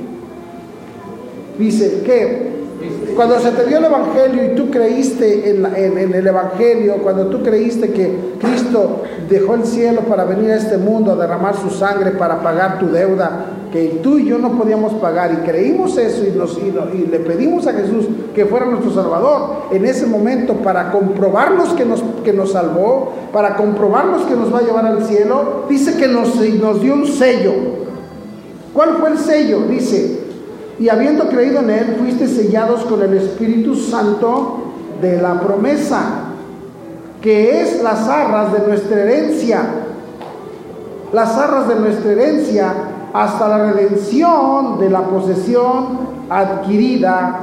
[1.57, 2.53] dice que
[3.15, 7.91] cuando se te dio el Evangelio y tú creíste en, el Evangelio, cuando tú creíste
[7.91, 12.41] que Cristo dejó el cielo para venir a este mundo a derramar su sangre para
[12.41, 17.19] pagar tu deuda, que tú y yo no podíamos pagar, y creímos eso y, le
[17.21, 18.05] pedimos a Jesús
[18.36, 23.55] que fuera nuestro Salvador en ese momento para comprobarnos que nos, que nos salvó, para
[23.55, 27.51] comprobarnos que nos va a llevar al cielo, dice que nos, nos dio un sello.
[28.75, 29.62] ¿Cuál fue el sello?
[29.62, 30.19] Dice,
[30.77, 34.65] y habiendo creído en Él, fuiste sellados con el Espíritu Santo
[35.01, 36.25] de la promesa,
[37.23, 39.63] que es las arras de nuestra herencia,
[41.12, 45.99] las arras de nuestra herencia hasta la redención de la posesión
[46.30, 47.39] adquirida.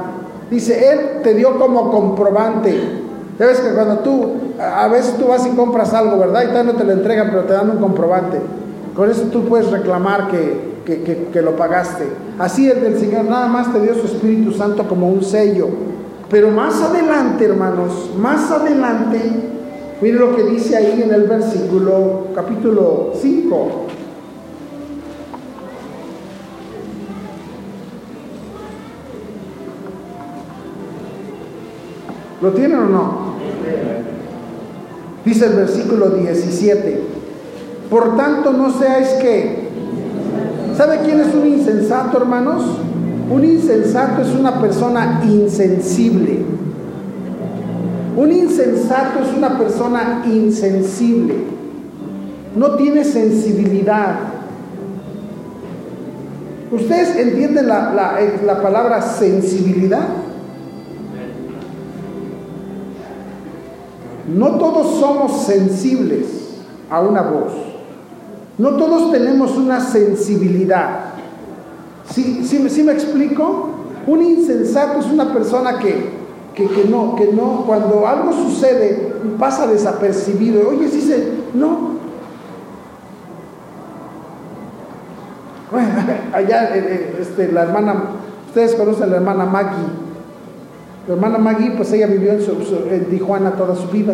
[0.49, 3.01] Dice, Él te dio como comprobante.
[3.37, 6.43] Sabes que cuando tú, a veces tú vas y compras algo, ¿verdad?
[6.43, 8.39] Y tal no te lo entregan, pero te dan un comprobante.
[8.95, 10.71] Con eso tú puedes reclamar que,
[11.31, 12.05] que, lo pagaste.
[12.37, 15.69] Así el del Señor nada más te dio su Espíritu Santo como un sello.
[16.29, 19.19] Pero más adelante, hermanos, más adelante,
[20.01, 23.87] mire lo que dice ahí en el versículo, capítulo 5,
[32.41, 33.31] ¿Lo tienen o no?
[35.23, 36.99] Dice el versículo 17.
[37.89, 39.69] Por tanto, no seáis que.
[40.75, 42.63] ¿Sabe quién es un insensato, hermanos?
[43.29, 46.39] Un insensato es una persona insensible.
[48.17, 51.35] Un insensato es una persona insensible.
[52.55, 54.15] No tiene sensibilidad.
[56.71, 60.07] ¿Ustedes entienden la, la, la palabra sensibilidad?
[64.35, 66.25] No todos somos sensibles
[66.89, 67.53] a una voz.
[68.57, 71.11] No todos tenemos una sensibilidad.
[72.09, 73.69] ¿Sí, me explico?
[74.07, 76.09] Un insensato es una persona que,
[76.55, 80.69] que, no, que no, cuando algo sucede, pasa desapercibido.
[80.69, 81.91] Oye, sí se, no.
[86.33, 88.03] Allá eh, eh, este, la hermana,
[88.47, 90.00] ustedes conocen a la hermana Maggie.
[91.07, 92.51] La hermana Maggie, pues ella vivió en, su,
[92.89, 94.13] en Tijuana toda su vida.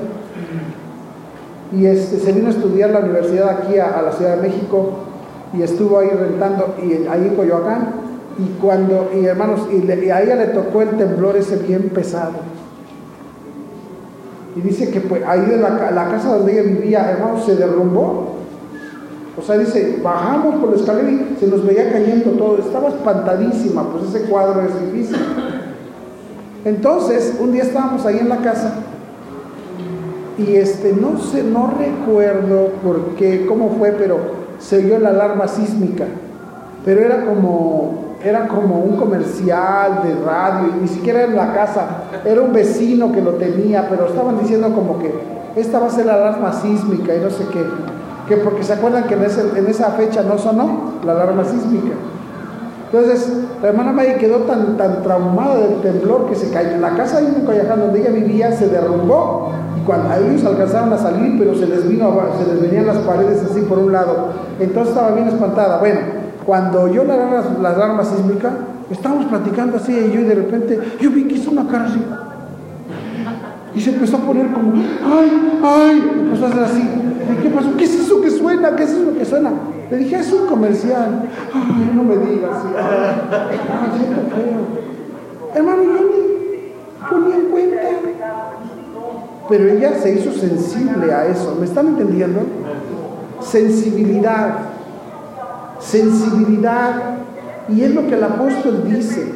[1.75, 4.91] Y este, se vino a estudiar la universidad aquí a, la Ciudad de México
[5.53, 8.07] y estuvo ahí rentando y ahí en Coyoacán.
[8.39, 12.35] Y cuando y hermanos y, le, a ella le tocó el temblor ese bien pesado.
[14.55, 18.37] Y dice que pues ahí de la, casa donde ella vivía hermanos se derrumbó.
[19.37, 22.59] O sea dice bajamos por la escalera y se nos veía cayendo todo.
[22.59, 25.17] Estaba espantadísima pues ese cuadro es difícil
[26.67, 28.73] entonces un día estábamos ahí en la casa
[30.37, 34.19] y este no sé, no recuerdo por qué, cómo fue, pero
[34.59, 36.05] se oyó la alarma sísmica.
[36.85, 42.03] Pero era como, era como un comercial de radio, y ni siquiera en la casa,
[42.23, 45.11] era un vecino que lo tenía, pero estaban diciendo como que
[45.55, 47.65] esta va a ser la alarma sísmica y no sé qué.
[48.27, 51.93] Que porque se acuerdan que en, ese, en esa fecha no sonó la alarma sísmica.
[52.91, 56.77] Entonces, la hermana Maggie quedó tan, tan traumada del temblor que se cayó.
[56.77, 59.51] La casa ahí en Coyacán, donde ella vivía, se derrumbó
[59.85, 63.61] cuando ellos alcanzaron a salir, pero se les vino, se les venían las paredes así
[63.61, 64.29] por un lado.
[64.59, 65.79] Entonces estaba bien espantada.
[65.79, 65.99] Bueno,
[66.45, 67.15] cuando oyó la,
[67.61, 68.51] la alarma sísmica,
[68.89, 72.03] estábamos platicando así y yo y de repente yo vi que hizo una cara así.
[73.75, 77.06] Y se empezó a poner como, ay, ay, empezó a hacer así.
[77.41, 77.75] ¿Qué pasó?
[77.77, 78.75] ¿Qué es eso que suena?
[78.75, 79.51] ¿Qué es eso que suena?
[79.89, 81.29] Le dije, es un comercial.
[81.53, 82.57] Ay, no me digas.
[82.77, 83.57] Ay,
[84.35, 84.87] feo.
[85.55, 87.77] Hermano, yo ni ponía en cuenta.
[89.49, 91.55] Pero ella se hizo sensible a eso.
[91.59, 92.41] ¿Me están entendiendo?
[93.41, 94.57] Sensibilidad.
[95.79, 96.93] Sensibilidad.
[97.69, 99.33] Y es lo que el apóstol dice.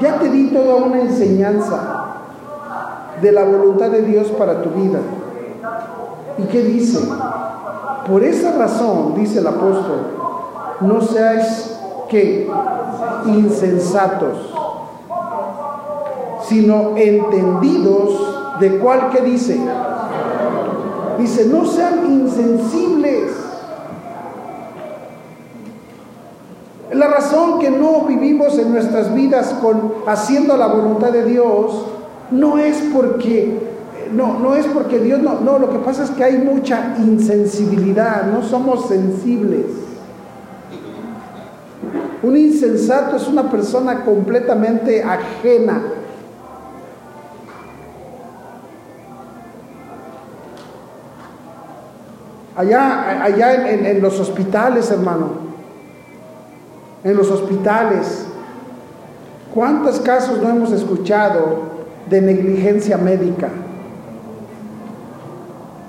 [0.00, 2.04] Ya te di toda una enseñanza
[3.20, 4.98] de la voluntad de Dios para tu vida.
[6.38, 7.00] ¿Y qué dice?
[8.08, 10.18] Por esa razón, dice el apóstol,
[10.80, 12.50] no seáis que
[13.26, 14.52] insensatos,
[16.46, 19.58] sino entendidos de cuál que dice.
[21.18, 23.32] Dice, no sean insensibles.
[26.92, 31.86] La razón que no vivimos en nuestras vidas con haciendo la voluntad de Dios
[32.30, 33.73] no es porque
[34.14, 38.26] no, no es porque Dios no, no, lo que pasa es que hay mucha insensibilidad,
[38.26, 39.66] no somos sensibles.
[42.22, 45.82] Un insensato es una persona completamente ajena.
[52.56, 55.32] Allá, allá en, los hospitales, hermano,
[57.02, 58.26] en los hospitales,
[59.52, 61.64] ¿cuántos casos no hemos escuchado
[62.08, 63.48] de negligencia médica?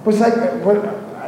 [0.06, 0.32] Pues hay,
[0.63, 0.78] pues,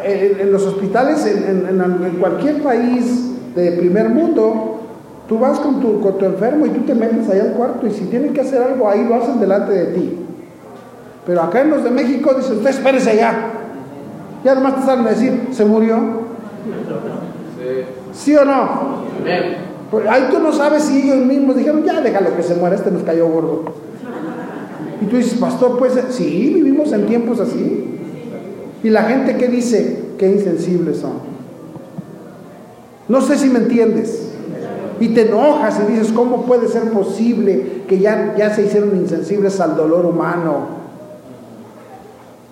[0.05, 4.81] en los hospitales, en, cualquier país de primer mundo,
[5.27, 8.33] tú vas con tu, enfermo y tú te metes allá al cuarto y si tienen
[8.33, 10.19] que hacer algo ahí lo hacen delante de ti.
[11.25, 13.33] Pero acá en los de México dicen, usted espérese allá.
[14.43, 15.97] Ya nomás te salen a decir, ¿se murió?
[18.13, 19.07] ¿Sí o no?
[19.89, 22.91] Pues ahí tú no sabes si ellos mismos dijeron, ya déjalo que se muera, este
[22.91, 23.63] nos cayó gordo.
[25.01, 27.97] Y tú dices, pastor, pues sí, vivimos en tiempos así.
[28.83, 31.13] Y la gente que dice, qué insensibles son.
[33.07, 34.23] No sé si me entiendes.
[34.99, 39.59] Y te enojas y dices, ¿cómo puede ser posible que ya, ya se hicieron insensibles
[39.59, 40.77] al dolor humano?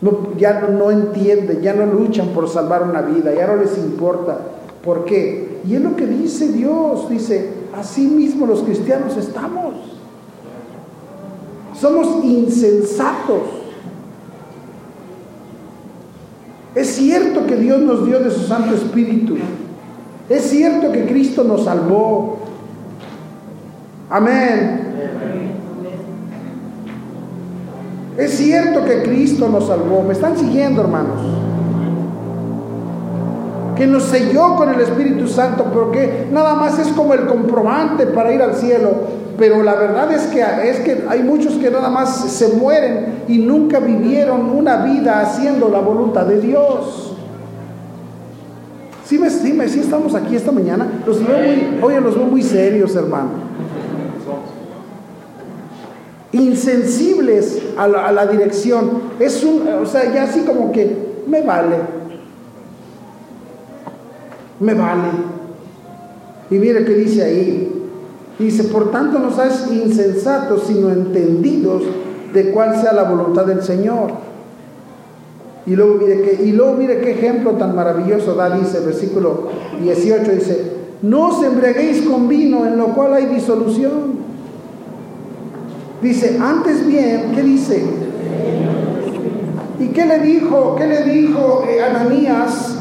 [0.02, 3.78] No, ya no, no entienden, ya no luchan por salvar una vida, ya no les
[3.78, 4.38] importa.
[4.84, 5.60] ¿Por qué?
[5.68, 9.74] Y es lo que dice Dios, dice, así mismo los cristianos estamos.
[11.74, 13.65] Somos insensatos.
[16.76, 19.38] Es cierto que Dios nos dio de su Santo Espíritu.
[20.30, 22.40] Es cierto que Cristo nos salvó.
[24.10, 24.82] Amén.
[28.18, 30.04] Es cierto que Cristo nos salvó.
[30.04, 31.22] ¿Me están siguiendo, hermanos?
[33.76, 38.34] Que nos selló con el Espíritu Santo, porque nada más es como el comprobante para
[38.34, 38.92] ir al cielo.
[39.38, 43.40] Pero la verdad es que, es que hay muchos que nada más se mueren y
[43.40, 47.14] nunca vivieron una vida haciendo la voluntad de Dios.
[49.04, 50.88] Sí, me, sí, sí estamos aquí esta mañana.
[51.06, 53.56] Los veo muy, oye, los veo muy serios, hermano
[56.36, 59.04] insensibles a la, dirección.
[59.20, 61.78] Es un, o sea, ya así como que me vale.
[64.60, 65.10] Me vale.
[66.50, 67.72] Y mire qué dice ahí.
[68.38, 71.84] Dice, por tanto no seas insensatos, sino entendidos
[72.34, 74.12] de cuál sea la voluntad del Señor.
[75.66, 79.48] Y luego mire, que, y luego mire qué ejemplo tan maravilloso da, dice el versículo
[79.82, 84.26] 18, dice, no os embriaguéis con vino en lo cual hay disolución
[86.06, 87.84] Dice, antes bien, ¿qué dice?
[89.80, 90.76] ¿Y qué le dijo?
[90.78, 92.78] ¿Qué le dijo eh, Ananías?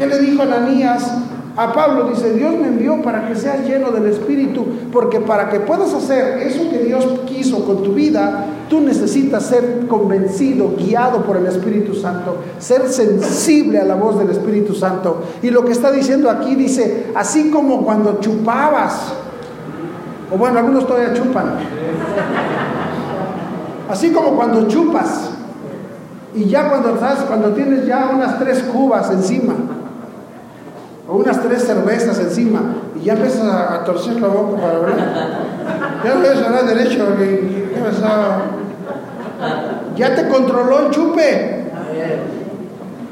[0.00, 1.12] ¿Qué le dijo Ananías
[1.58, 2.04] a Pablo?
[2.04, 6.38] Dice, Dios me envió para que seas lleno del Espíritu, porque para que puedas hacer
[6.38, 11.94] eso que Dios quiso con tu vida, tú necesitas ser convencido, guiado por el Espíritu
[11.94, 15.22] Santo, ser sensible a la voz del Espíritu Santo.
[15.42, 19.12] Y lo que está diciendo aquí dice, así como cuando chupabas,
[20.32, 21.56] o bueno, algunos todavía chupan.
[23.90, 25.28] Así como cuando chupas
[26.34, 29.52] y ya cuando sabes, cuando tienes ya unas tres cubas encima
[31.10, 32.60] o unas tres cervezas encima
[33.00, 35.50] y ya empiezas a, torcer la boca para hablar.
[36.02, 37.04] Ya no a hablar derecho,
[39.96, 41.64] ya te controló el chupe.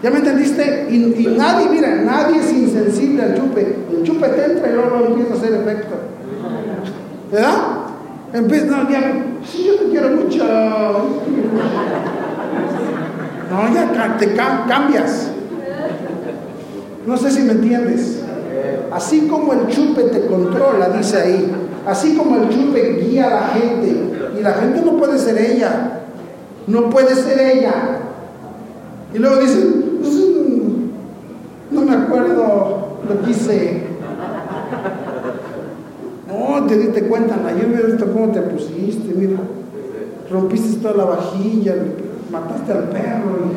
[0.02, 0.86] ¿Ya me entendiste?
[0.88, 3.76] Y, y, nadie, mira, nadie es insensible al chupe.
[3.90, 5.96] El chupe te entra y luego empieza a hacer efecto.
[7.30, 7.56] ¿Verdad?
[8.32, 9.00] Empieza, no, ya,
[9.44, 10.44] sí, yo te quiero mucho.
[13.50, 15.27] No, ya te cambias.
[17.08, 18.20] No sé si me entiendes.
[18.92, 21.50] Así como el chupe te controla, dice ahí,
[21.86, 23.96] así como el chupe guía a la gente,
[24.38, 26.00] y la gente no puede ser ella,
[26.66, 28.00] no puede ser ella.
[29.14, 29.58] Y luego dice,
[30.00, 33.82] pues, mm, no me acuerdo lo que hice
[36.28, 39.38] no, te diste cuenta, ayer me visto cómo te pusiste, mira.
[40.30, 41.74] Rompiste toda la vajilla,
[42.30, 43.48] mataste al perro.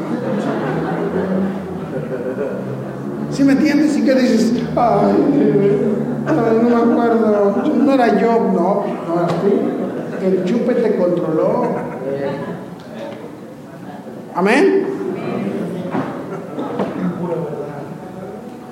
[3.32, 3.98] ¿Sí me entiendes?
[3.98, 4.54] ¿Y qué dices?
[4.76, 5.14] Ay,
[6.28, 7.64] no me acuerdo.
[7.84, 10.26] No era yo, no, no eras tú.
[10.26, 11.64] El chupe te controló.
[14.36, 14.86] Amén.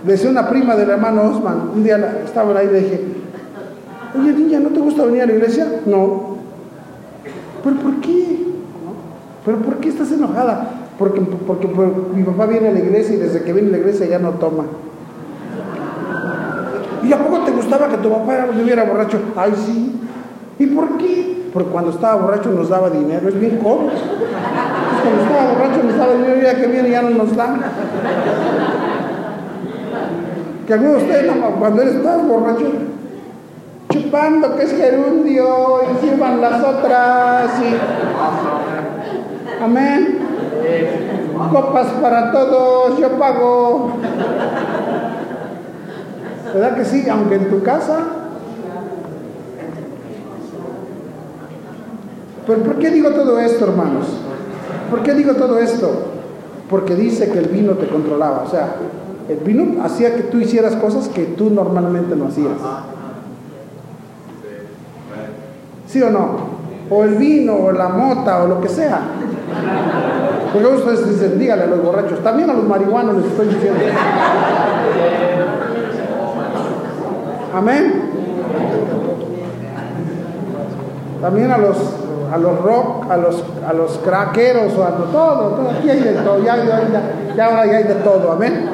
[0.03, 3.03] Decía una prima del hermano Osman, un día estaba ahí y le dije,
[4.17, 5.81] Oye, niña, ¿no te gusta venir a la iglesia?
[5.85, 6.37] No.
[7.63, 8.47] ¿Pero por qué?
[9.45, 10.78] ¿Pero por qué estás enojada?
[10.99, 11.67] Porque, porque,
[12.13, 14.31] mi papá viene a la iglesia y desde que viene a la iglesia ya no
[14.31, 14.65] toma.
[17.01, 19.17] ¿Y a poco te gustaba que tu papá viviera borracho?
[19.37, 19.97] Ay, sí.
[20.59, 21.49] ¿Y por qué?
[21.53, 23.91] Porque cuando estaba borracho nos daba dinero, es bien cómodo.
[25.01, 27.61] Cuando estaba borracho nos daba dinero, ya que viene ya no nos dan.
[30.67, 32.71] Que algunos de ustedes, cuando él estaba borracho,
[33.89, 40.18] chupando que es gerundio y sirvan las otras y amén
[41.47, 43.91] copas para todos yo pago
[46.53, 47.07] ¿verdad que sí?
[47.09, 47.99] aunque en tu casa
[52.45, 54.07] pero ¿por qué digo todo esto hermanos?
[54.89, 56.05] ¿por qué digo todo esto?
[56.69, 58.75] porque dice que el vino te controlaba o sea
[59.27, 62.57] el vino hacía que tú hicieras cosas que tú normalmente no hacías
[65.89, 66.59] ¿Sí o no?
[66.91, 69.01] O el vino, o la mota, o lo que sea.
[70.53, 73.79] Porque ustedes dicen, dígale a los borrachos, también a los marihuanos les estoy diciendo.
[77.53, 78.09] Amén.
[81.21, 81.77] También a los
[82.31, 86.13] a los rock, a los a los craqueros o a todo, todo, aquí hay de
[86.13, 88.69] todo, ya, ya, ya ahora ya hay de todo, amén.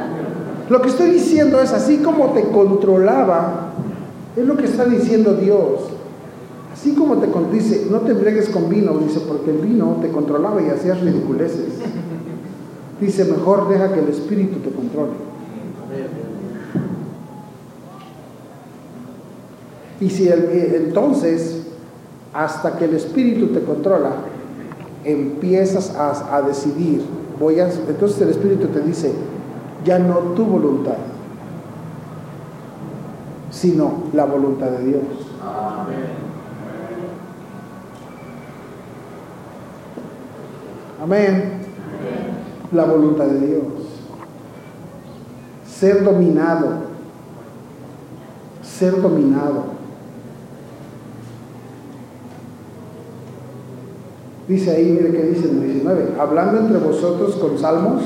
[0.70, 3.72] Lo que estoy diciendo es así como te controlaba,
[4.36, 5.95] es lo que está diciendo Dios.
[6.86, 10.62] Así como te dice, no te embriagues con vino, dice, porque el vino te controlaba
[10.62, 11.80] y hacías ridiculeces.
[13.02, 15.14] Dice, mejor deja que el Espíritu te controle.
[20.00, 21.66] Y si eh, entonces,
[22.32, 24.12] hasta que el Espíritu te controla,
[25.04, 27.02] empiezas a, a decidir,
[27.40, 29.12] voy a, entonces el Espíritu te dice,
[29.84, 30.98] ya no tu voluntad,
[33.50, 35.02] sino la voluntad de Dios.
[35.42, 36.25] Amén.
[41.02, 41.62] Amén.
[42.72, 43.64] La voluntad de Dios.
[45.68, 46.68] Ser dominado.
[48.62, 49.76] Ser dominado.
[54.48, 58.04] Dice ahí, mire que dice en el 19, hablando entre vosotros con salmos,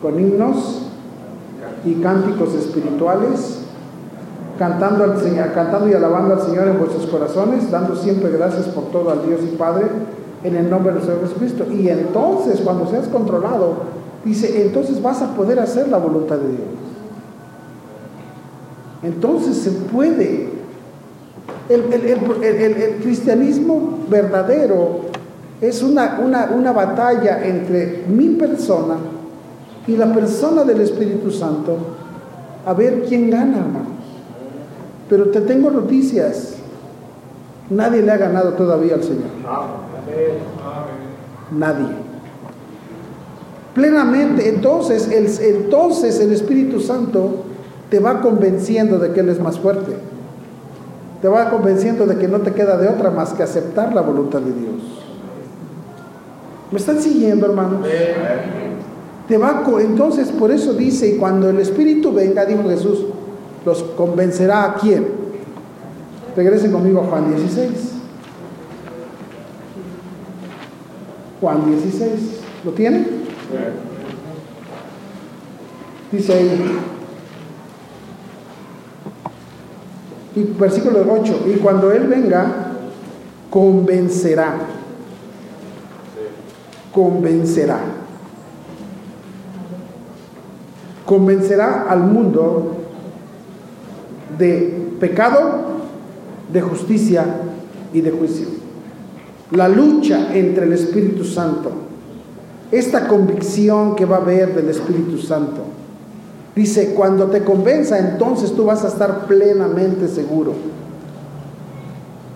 [0.00, 0.82] con himnos
[1.84, 3.62] y cánticos espirituales,
[4.56, 8.84] cantando, al Señor, cantando y alabando al Señor en vuestros corazones, dando siempre gracias por
[8.90, 9.86] todo al Dios y Padre,
[10.44, 11.66] en el nombre del Señor Jesucristo.
[11.72, 13.74] Y entonces, cuando seas controlado,
[14.24, 16.68] dice, entonces vas a poder hacer la voluntad de Dios.
[19.02, 20.58] Entonces se puede
[21.68, 25.00] el, cristianismo verdadero
[25.60, 28.96] es una, una, batalla entre mi persona
[29.86, 31.76] y la persona del Espíritu Santo
[32.64, 33.98] a ver quién gana, hermanos.
[35.08, 36.54] Pero te tengo noticias.
[37.70, 39.30] Nadie le ha ganado todavía al Señor.
[41.50, 41.88] Nadie.
[43.74, 47.44] Plenamente, entonces el, entonces el Espíritu Santo
[47.90, 49.96] te va convenciendo de que Él es más fuerte
[51.20, 54.40] te va convenciendo de que no te queda de otra más que aceptar la voluntad
[54.40, 54.82] de Dios.
[56.70, 57.86] ¿Me están siguiendo, hermanos?
[59.26, 63.04] Te va entonces por eso dice, y cuando el Espíritu venga, dijo Jesús,
[63.66, 65.17] los convencerá a quién.
[66.38, 67.94] Regresen conmigo a Juan 16.
[71.40, 72.10] Juan 16.
[72.64, 73.24] ¿Lo tienen?
[76.12, 76.78] Dice ahí,
[80.36, 82.46] Y versículo 8, y cuando Él venga,
[83.50, 84.58] convencerá.
[86.94, 87.80] Convencerá.
[91.04, 92.76] Convencerá al mundo
[94.38, 95.78] de pecado,
[96.52, 97.24] de justicia
[97.92, 98.46] y de juicio.
[99.50, 101.70] La lucha entre el Espíritu Santo,
[102.70, 105.62] esta convicción que va a haber del Espíritu Santo,
[106.58, 110.54] Dice, cuando te convenza, entonces tú vas a estar plenamente seguro.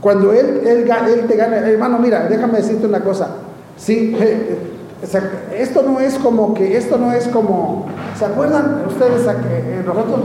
[0.01, 3.31] Cuando Él, él, él te gana, hermano, mira, déjame decirte una cosa.
[3.77, 4.59] Sí, eh,
[5.03, 7.87] eh, esto no es como que, esto no es como,
[8.17, 10.21] ¿se acuerdan ustedes, eh, nosotros,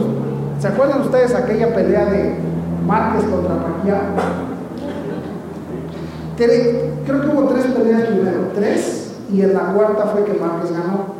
[0.59, 2.35] ¿se acuerdan ustedes aquella pelea de
[2.87, 4.01] Márquez contra Pacquiao?
[6.37, 11.17] Creo que hubo tres peleas primero, tres, y en la cuarta fue que Márquez ganó.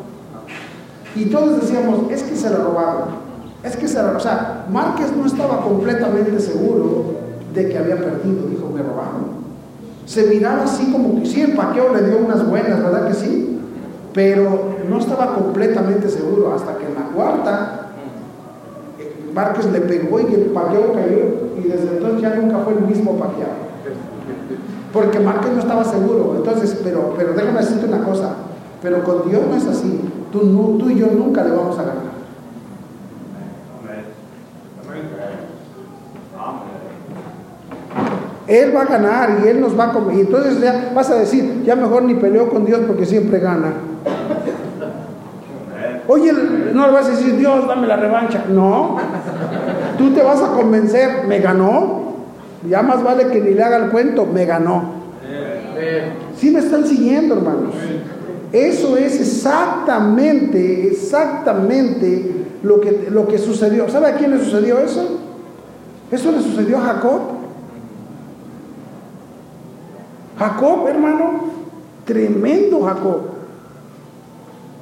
[1.15, 3.28] Y todos decíamos, es que se la robaron.
[3.63, 4.11] Es que se la.
[4.11, 7.15] O sea, Márquez no estaba completamente seguro
[7.53, 8.47] de que había perdido.
[8.47, 9.38] Dijo, me robaron.
[10.05, 13.59] Se miraba así como que sí, el paqueo le dio unas buenas, ¿verdad que sí?
[14.13, 17.86] Pero no estaba completamente seguro hasta que en la cuarta
[19.38, 23.19] Márquez le pegó y el paqueo cayó y desde entonces ya nunca fue el mismo
[23.19, 23.67] paqueado.
[24.91, 26.33] Porque Márquez no estaba seguro.
[26.38, 28.33] Entonces, pero, pero déjame decirte una cosa,
[28.81, 30.01] pero con Dios no es así.
[30.31, 32.17] Tú, tú y yo nunca le vamos a ganar.
[38.47, 40.15] Él va a ganar y Él nos va a comer.
[40.15, 43.73] Y entonces ya vas a decir, ya mejor ni peleo con Dios porque siempre gana.
[46.08, 48.45] Oye, no le vas a decir, Dios, dame la revancha.
[48.49, 48.97] No.
[49.97, 52.08] Tú te vas a convencer, me ganó.
[52.68, 54.97] Ya más vale que ni le haga el cuento, me ganó.
[56.38, 57.76] Sí me están siguiendo, hermanos.
[58.51, 63.89] Eso es exactamente, exactamente lo que, lo que sucedió.
[63.89, 65.20] ¿Sabe a quién le sucedió eso?
[66.12, 67.22] Eso le sucedió a Jacob.
[70.39, 71.45] Jacob, hermano,
[72.05, 73.36] tremendo Jacob.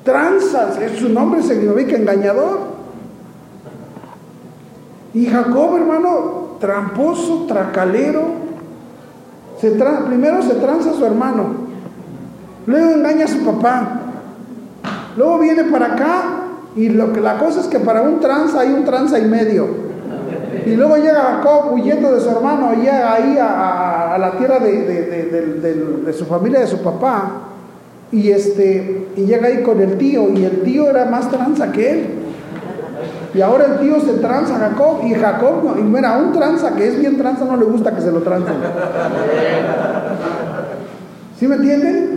[0.05, 2.59] Tranzas, su nombre significa engañador.
[5.13, 8.45] Y Jacob, hermano, tramposo, tracalero.
[10.07, 11.65] Primero se tranza a su hermano,
[12.67, 14.01] Luego engaña a su papá.
[15.17, 16.23] Luego viene para acá
[16.75, 19.67] y lo que, la cosa es que para un tranza hay un tranza y medio.
[20.65, 26.25] Y luego llega Jacob huyendo de su hermano, llega ahí a, la tierra de, su
[26.25, 27.54] familia, de su papá.
[28.11, 31.91] Y, este, y llega ahí con el tío, y el tío era más tranza que
[31.91, 32.07] él.
[33.33, 36.87] Y ahora el tío se tranza a Jacob, y Jacob, y mira, un tranza que
[36.87, 38.55] es bien tranza no le gusta que se lo trancen.
[41.37, 42.15] ¿Sí me entienden?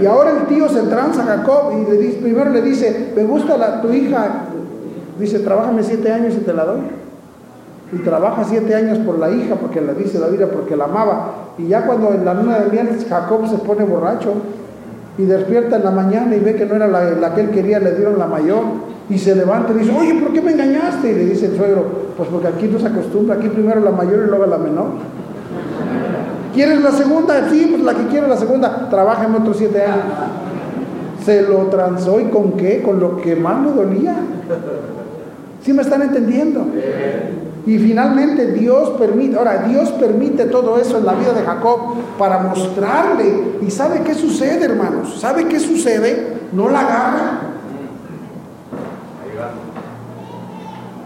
[0.00, 3.24] Y ahora el tío se tranza a Jacob y le dice, primero le dice, me
[3.24, 4.44] gusta la, tu hija,
[5.18, 6.80] dice, trabájame siete años y te la doy.
[7.92, 11.32] Y trabaja siete años por la hija, porque la dice la vida, porque la amaba.
[11.58, 14.32] Y ya cuando en la luna de miel Jacob se pone borracho
[15.18, 17.78] y despierta en la mañana y ve que no era la, la que él quería,
[17.78, 18.62] le dieron la mayor.
[19.10, 21.10] Y se levanta y dice, oye, ¿por qué me engañaste?
[21.10, 21.84] Y le dice el suegro,
[22.16, 24.86] pues porque aquí no se acostumbra, aquí primero la mayor y luego la menor.
[26.54, 27.48] ¿Quieres la segunda?
[27.50, 28.88] Sí, pues la que quiero la segunda.
[28.88, 30.04] Trabájame otros siete años.
[31.24, 32.82] Se lo transó y con qué?
[32.82, 34.16] Con lo que más me dolía.
[35.62, 36.66] ¿Sí me están entendiendo?
[37.64, 42.38] Y finalmente Dios permite, ahora Dios permite todo eso en la vida de Jacob para
[42.38, 43.58] mostrarle.
[43.60, 45.20] ¿Y sabe qué sucede, hermanos?
[45.20, 46.38] ¿Sabe qué sucede?
[46.52, 47.40] No la agarra.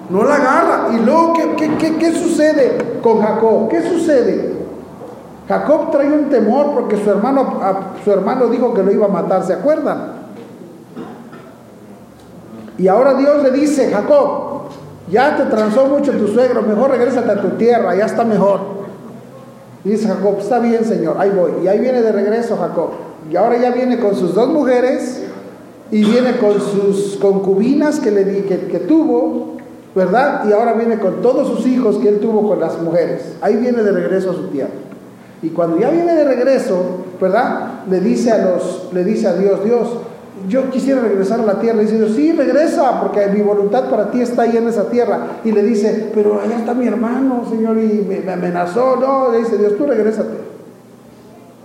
[0.08, 0.88] No la agarra.
[0.94, 3.68] Y luego, ¿qué, qué sucede con Jacob?
[3.68, 4.56] ¿Qué sucede?
[5.48, 7.60] Jacob trae un temor porque su hermano,
[8.02, 10.26] su hermano dijo que lo iba a matar, ¿se acuerdan?
[12.78, 14.55] Y ahora Dios le dice, Jacob,
[15.10, 18.60] ya te transó mucho tu suegro, mejor regrésate a tu tierra, ya está mejor.
[19.84, 21.64] Y dice Jacob, está bien Señor, ahí voy.
[21.64, 22.90] Y ahí viene de regreso Jacob.
[23.30, 25.22] Y ahora ya viene con sus dos mujeres
[25.90, 29.56] y viene con sus concubinas que, le di, que, que tuvo,
[29.94, 30.44] ¿verdad?
[30.48, 33.34] Y ahora viene con todos sus hijos que él tuvo con las mujeres.
[33.40, 34.70] Ahí viene de regreso a su tierra.
[35.42, 37.84] Y cuando ya viene de regreso, ¿verdad?
[37.88, 39.88] Le dice a los, le dice a Dios, Dios,
[40.48, 41.82] yo quisiera regresar a la tierra.
[41.82, 45.38] Y dice Dios, sí, regresa, porque mi voluntad para ti está ahí en esa tierra.
[45.44, 48.96] Y le dice, pero allá está mi hermano, Señor, y me, amenazó.
[48.96, 50.56] No, le dice Dios, tú regrésate.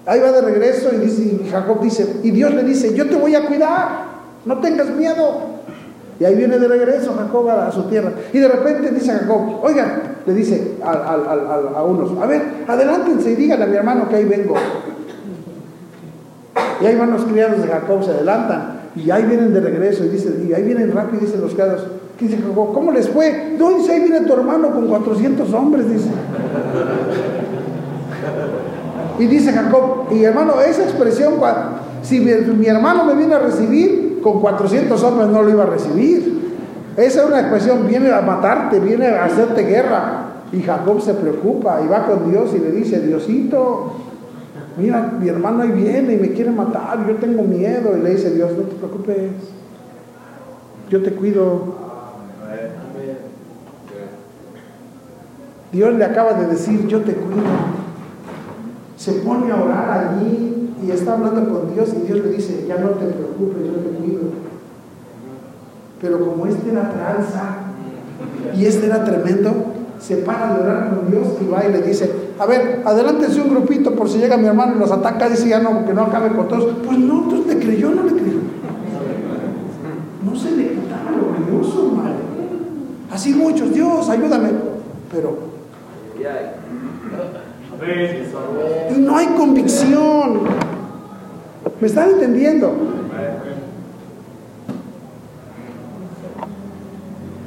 [0.05, 3.35] Ahí va de regreso y dice, Jacob dice, y Dios le dice, yo te voy
[3.35, 4.05] a cuidar,
[4.45, 5.51] no tengas miedo.
[6.19, 8.11] Y ahí viene de regreso Jacob a, su tierra.
[8.33, 13.35] Y de repente dice Jacob, oigan, le dice a, a, unos, a ver, adelántense y
[13.35, 14.55] díganle a mi hermano que ahí vengo.
[16.81, 18.81] Y ahí van los criados de Jacob, se adelantan.
[18.95, 21.87] Y ahí vienen de regreso y, dice, y ahí vienen rápido, dicen los criados.
[22.17, 22.73] ¿Qué dice Jacob?
[22.73, 23.55] ¿Cómo les fue?
[23.57, 26.09] No, dice, ahí viene tu hermano con 400 hombres, dice.
[29.19, 31.33] Y dice Jacob, y hermano, esa expresión,
[32.01, 36.41] si mi hermano me viene a recibir, con 400 hombres no lo iba a recibir.
[36.97, 40.27] Esa es una expresión, viene a matarte, viene a hacerte guerra.
[40.51, 43.93] Y Jacob se preocupa y va con Dios y le dice, Diosito,
[44.81, 47.97] mira, mi hermano ahí viene y me quiere matar, yo tengo miedo.
[47.97, 49.31] Y le dice Dios, no te preocupes,
[50.89, 51.81] yo te cuido.
[55.71, 57.43] Dios le acaba de decir, yo te cuido.
[58.97, 62.77] Se pone a orar allí y está hablando con Dios y Dios le dice, ya
[62.77, 64.21] no te preocupes, yo te cuido.
[66.01, 67.57] Pero como este era tranza
[68.55, 72.11] y este era tremendo, se para de orar con Dios y va y le dice,
[72.41, 75.59] a ver, adelántese un grupito por si llega mi hermano y los ataca, dice ya
[75.59, 76.75] no, que no acabe con todos.
[76.83, 78.39] Pues no, entonces le creyó, no le creyó.
[80.25, 82.15] No se le quitaba lo valioso, madre.
[83.11, 84.49] Así muchos, Dios, ayúdame.
[85.11, 85.37] Pero
[88.97, 90.39] no hay convicción.
[91.79, 92.73] ¿Me están entendiendo?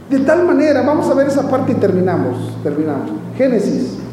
[0.08, 2.62] De tal manera, vamos a ver esa parte y terminamos.
[2.62, 3.10] Terminamos.
[3.36, 4.04] Génesis.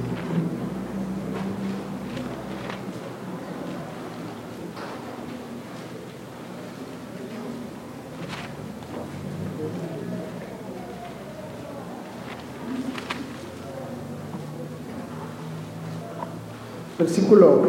[17.31, 17.61] Versículo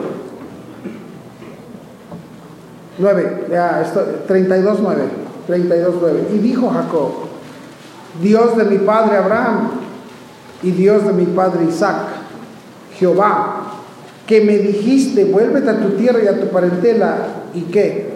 [2.98, 5.02] 9, ya, esto, 32, 9,
[5.46, 6.28] 32, 9.
[6.34, 7.10] Y dijo Jacob,
[8.20, 9.70] Dios de mi padre Abraham
[10.64, 11.96] y Dios de mi padre Isaac,
[12.98, 13.74] Jehová,
[14.26, 17.18] que me dijiste, vuélvete a tu tierra y a tu parentela,
[17.54, 18.12] ¿y qué?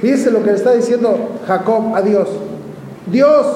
[0.00, 2.28] Fíjese lo que le está diciendo Jacob a Dios.
[3.06, 3.46] Dios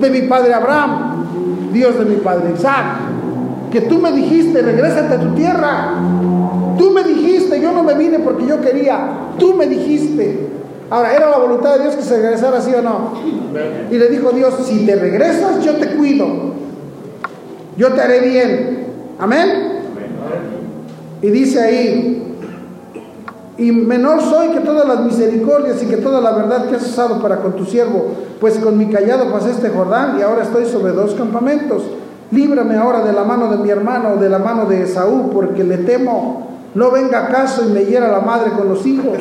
[0.00, 3.05] de mi padre Abraham, Dios de mi padre Isaac,
[3.82, 5.94] tú me dijiste, regrésate a tu tierra.
[6.78, 9.08] Tú me dijiste, yo no me vine porque yo quería,
[9.38, 10.48] tú me dijiste.
[10.88, 13.12] Ahora, ¿era la voluntad de Dios que se regresara así o no?
[13.90, 16.26] Y le dijo Dios, si te regresas, yo te cuido.
[17.76, 18.86] Yo te haré bien.
[19.18, 19.80] Amén.
[21.22, 22.26] Y dice ahí,
[23.58, 27.20] y menor soy que todas las misericordias y que toda la verdad que has usado
[27.22, 30.92] para con tu siervo, pues con mi callado pasé este Jordán y ahora estoy sobre
[30.92, 31.82] dos campamentos.
[32.30, 35.78] Líbrame ahora de la mano de mi hermano, de la mano de Esaú, porque le
[35.78, 36.46] temo
[36.76, 39.16] no venga acaso y me hiera la madre con los hijos.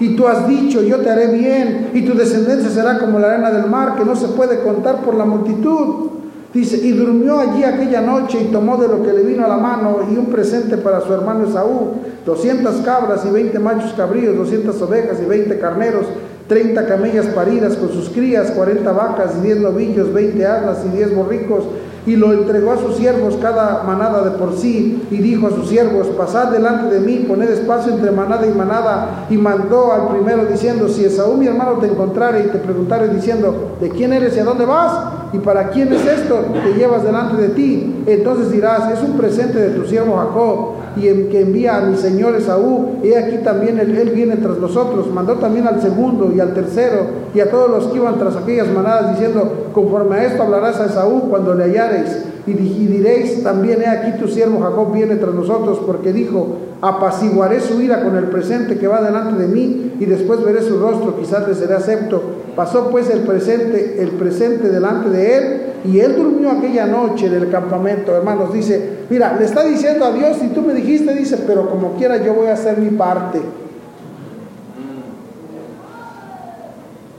[0.00, 3.50] Y tú has dicho, yo te haré bien, y tu descendencia será como la arena
[3.50, 6.12] del mar, que no se puede contar por la multitud.
[6.54, 9.58] Dice, y durmió allí aquella noche y tomó de lo que le vino a la
[9.58, 11.90] mano y un presente para su hermano Esaú,
[12.24, 16.06] 200 cabras y 20 machos cabríos, 200 ovejas y 20 carneros,
[16.48, 21.14] 30 camellas paridas con sus crías, 40 vacas y 10 novillos, 20 asnas y 10
[21.14, 21.64] borricos,
[22.08, 25.68] y lo entregó a sus siervos cada manada de por sí, y dijo a sus
[25.68, 30.46] siervos, pasad delante de mí, poned espacio entre manada y manada, y mandó al primero
[30.46, 34.40] diciendo, si Esaú mi hermano te encontrare y te preguntare diciendo, ¿de quién eres y
[34.40, 34.92] a dónde vas?
[35.34, 38.02] ¿Y para quién es esto que llevas delante de ti?
[38.06, 41.96] Entonces dirás, es un presente de tu siervo Jacob, y en que envía a mi
[41.96, 46.54] señor Esaú, y aquí también él, viene tras nosotros, mandó también al segundo y al
[46.54, 50.80] tercero, y a todos los que iban tras aquellas manadas, diciendo, conforme a esto hablarás
[50.80, 55.34] a Esaú cuando le hallareis, y, diréis, también he aquí tu siervo Jacob viene tras
[55.34, 60.04] nosotros, porque dijo, apaciguaré su ira con el presente que va delante de mí, y
[60.06, 62.22] después veré su rostro, quizás le seré acepto.
[62.56, 67.34] Pasó pues el presente, el presente delante de él, y él durmió aquella noche en
[67.34, 71.38] el campamento, hermanos, dice, mira, le está diciendo a Dios, y tú me dijiste, dice,
[71.46, 73.40] pero como quiera yo voy a hacer mi parte.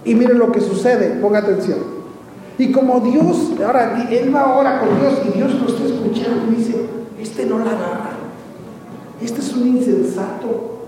[0.06, 1.78] Y miren lo que sucede, ponga atención.
[2.58, 6.56] Y como Dios, ahora él va ahora con Dios y Dios lo está escuchando y
[6.56, 6.76] dice,
[7.22, 8.12] este no la agarra,
[9.22, 10.80] este es un insensato,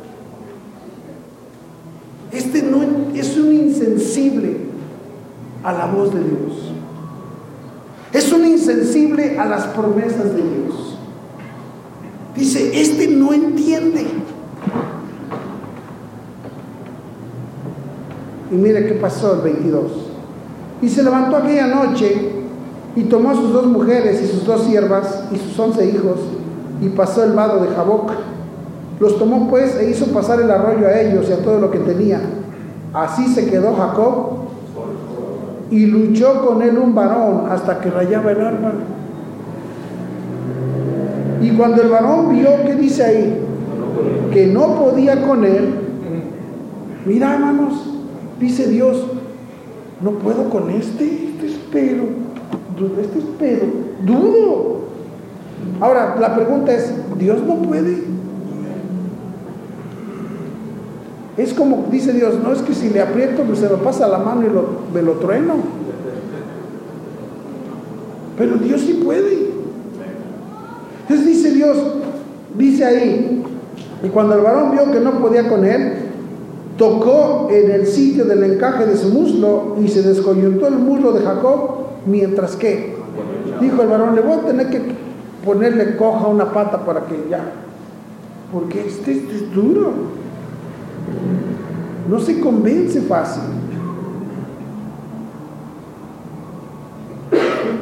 [2.31, 2.81] este no
[3.15, 4.57] es un insensible
[5.63, 6.70] a la voz de Dios,
[8.13, 10.97] es un insensible a las promesas de Dios.
[12.35, 14.05] Dice, este no entiende.
[18.51, 19.91] Y mire qué pasó el 22.
[20.81, 22.31] Y se levantó aquella noche
[22.95, 26.19] y tomó a sus dos mujeres y sus dos siervas y sus once hijos
[26.81, 28.11] y pasó el vado de Jaboc.
[28.99, 31.79] Los tomó pues e hizo pasar el arroyo a ellos y a todo lo que
[31.79, 32.19] tenía.
[32.93, 34.40] Así se quedó Jacob
[35.71, 38.73] y luchó con él un varón hasta que rayaba el arma.
[41.41, 43.39] Y cuando el varón vio, ¿qué dice ahí?
[44.31, 45.73] Que no podía con él.
[47.05, 47.89] Mira, hermanos,
[48.39, 49.07] dice Dios,
[50.01, 52.03] no puedo con este, este es pero,
[53.01, 53.65] este es pero,
[54.05, 54.81] duro.
[55.79, 58.03] Ahora, la pregunta es, ¿Dios no puede?
[61.41, 64.19] Es como dice Dios, no es que si le aprieto, pues se me pasa la
[64.19, 65.55] mano y me lo trueno.
[68.37, 69.49] Pero Dios sí puede.
[71.01, 71.77] Entonces dice Dios,
[72.55, 73.43] dice ahí,
[74.03, 75.93] y cuando el varón vio que no podía con él,
[76.77, 81.21] tocó en el sitio del encaje de su muslo y se descoyuntó el muslo de
[81.21, 82.95] Jacob, mientras que,
[83.59, 84.81] dijo el varón, le voy a tener que
[85.43, 87.41] ponerle coja una pata para que ya,
[88.53, 89.91] porque este, este es duro,
[92.09, 93.43] no se convence fácil.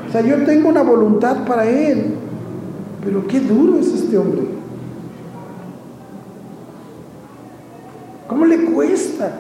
[0.07, 2.15] O sea, yo tengo una voluntad para él,
[3.03, 4.41] pero qué duro es este hombre.
[8.27, 9.31] ¿Cómo le cuesta?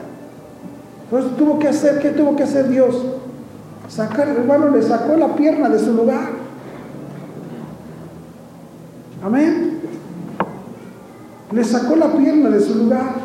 [1.09, 3.03] Pues tuvo que hacer, ¿qué tuvo que hacer Dios?
[3.87, 6.29] Sacar, hermano, le sacó la pierna de su lugar.
[9.23, 9.79] Amén.
[11.51, 13.18] Le sacó la pierna de su lugar.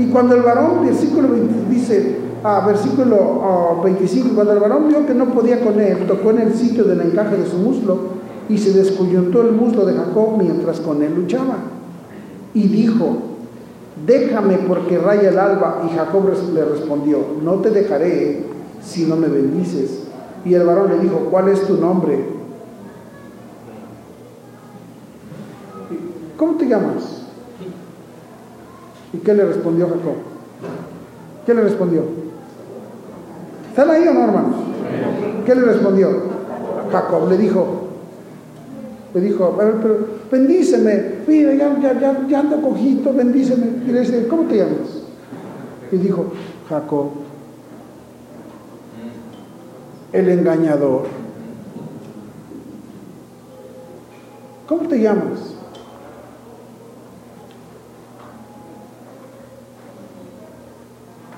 [0.00, 5.04] Y cuando el varón, versículo 20, dice, ah, versículo oh, 25, cuando el varón vio
[5.04, 7.98] que no podía con él, tocó en el sitio del encaje de su muslo
[8.48, 11.56] y se descoyuntó el muslo de Jacob mientras con él luchaba.
[12.54, 13.14] Y dijo,
[14.06, 15.82] déjame porque raya el alba.
[15.86, 18.46] Y Jacob le respondió, no te dejaré
[18.82, 20.04] si no me bendices.
[20.46, 22.24] Y el varón le dijo, ¿cuál es tu nombre?
[26.38, 27.19] ¿Cómo te llamas?
[29.12, 30.14] ¿Y qué le respondió Jacob?
[31.46, 32.02] ¿Qué le respondió?
[33.68, 34.56] ¿Están ahí o no, hermanos?
[35.44, 36.30] ¿Qué le respondió?
[36.92, 37.88] Jacob le dijo,
[39.14, 39.56] le dijo,
[40.30, 44.26] bendíceme, mira, ya, ya, ya, ya ando cojito, bendíceme.
[44.28, 45.02] ¿cómo te llamas?
[45.92, 46.26] Y dijo,
[46.68, 47.10] Jacob,
[50.12, 51.06] el engañador.
[54.68, 55.50] ¿Cómo te llamas?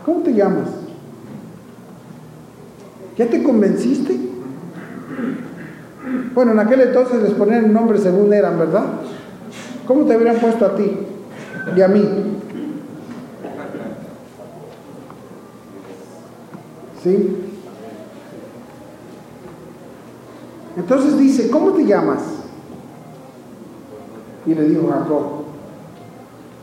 [0.04, 0.68] ¿Cómo llamas?
[3.16, 4.18] ¿Ya te convenciste?
[6.34, 8.84] Bueno, en aquel entonces les ponían nombres según eran, ¿verdad?
[9.86, 10.96] ¿Cómo te habrían puesto a ti
[11.76, 12.08] y a mí?
[17.02, 17.36] ¿Sí?
[20.76, 22.20] Entonces dice, ¿cómo te llamas?
[24.46, 25.22] Y le dijo Jacob.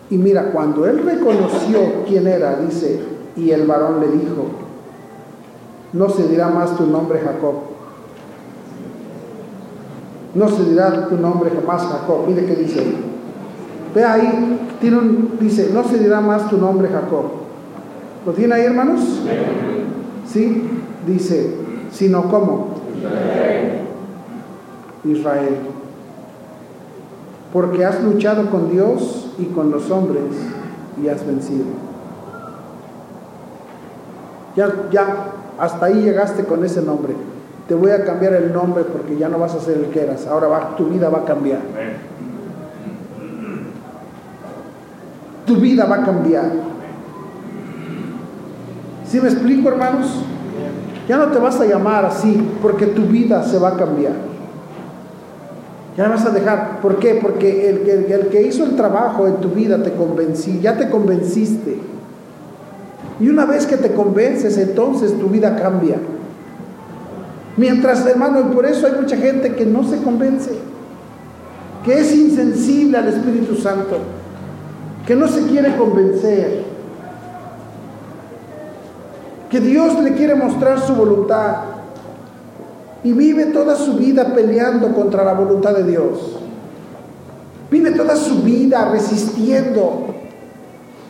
[0.09, 2.99] Y mira, cuando él reconoció quién era, dice,
[3.39, 4.45] y el varón le dijo,
[5.93, 7.55] no se dirá más tu nombre Jacob.
[10.35, 12.27] No se dirá tu nombre jamás Jacob.
[12.27, 12.83] Mire qué dice.
[13.95, 17.25] Ve ahí, tiene un, dice, no se dirá más tu nombre Jacob.
[18.25, 18.99] ¿Lo tiene ahí, hermanos?
[20.27, 20.69] Sí,
[21.07, 21.55] dice,
[21.91, 22.67] sino cómo.
[25.05, 25.55] Israel,
[27.53, 30.23] porque has luchado con Dios y con los hombres
[31.01, 31.88] y has vencido.
[34.60, 35.16] Ya, ya,
[35.57, 37.14] hasta ahí llegaste con ese nombre.
[37.70, 40.28] Te voy a cambiar el nombre porque ya no vas a ser el que eras.
[40.28, 41.62] Ahora va, tu vida va a cambiar.
[45.45, 46.51] Tu vida va a cambiar.
[49.07, 50.26] ¿Sí me explico, hermanos?
[51.07, 54.12] Ya no te vas a llamar así porque tu vida se va a cambiar.
[55.95, 56.82] Ya vas a dejar.
[56.82, 57.18] ¿Por qué?
[57.22, 60.89] Porque el, el, el que hizo el trabajo en tu vida te convencí, ya te
[60.89, 61.98] convenciste.
[63.20, 65.97] Y una vez que te convences, entonces tu vida cambia.
[67.57, 70.51] Mientras, hermano, y por eso hay mucha gente que no se convence,
[71.84, 73.97] que es insensible al Espíritu Santo,
[75.05, 76.63] que no se quiere convencer,
[79.49, 81.55] que Dios le quiere mostrar su voluntad
[83.03, 86.38] y vive toda su vida peleando contra la voluntad de Dios.
[87.72, 90.09] Vive toda su vida resistiendo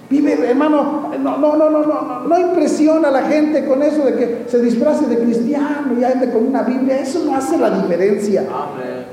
[0.10, 4.16] Vive, hermano, no, no, no, no, no, no impresiona a la gente con eso de
[4.16, 7.00] que se disfrace de cristiano y ande con una Biblia.
[7.00, 8.44] Eso no hace la diferencia.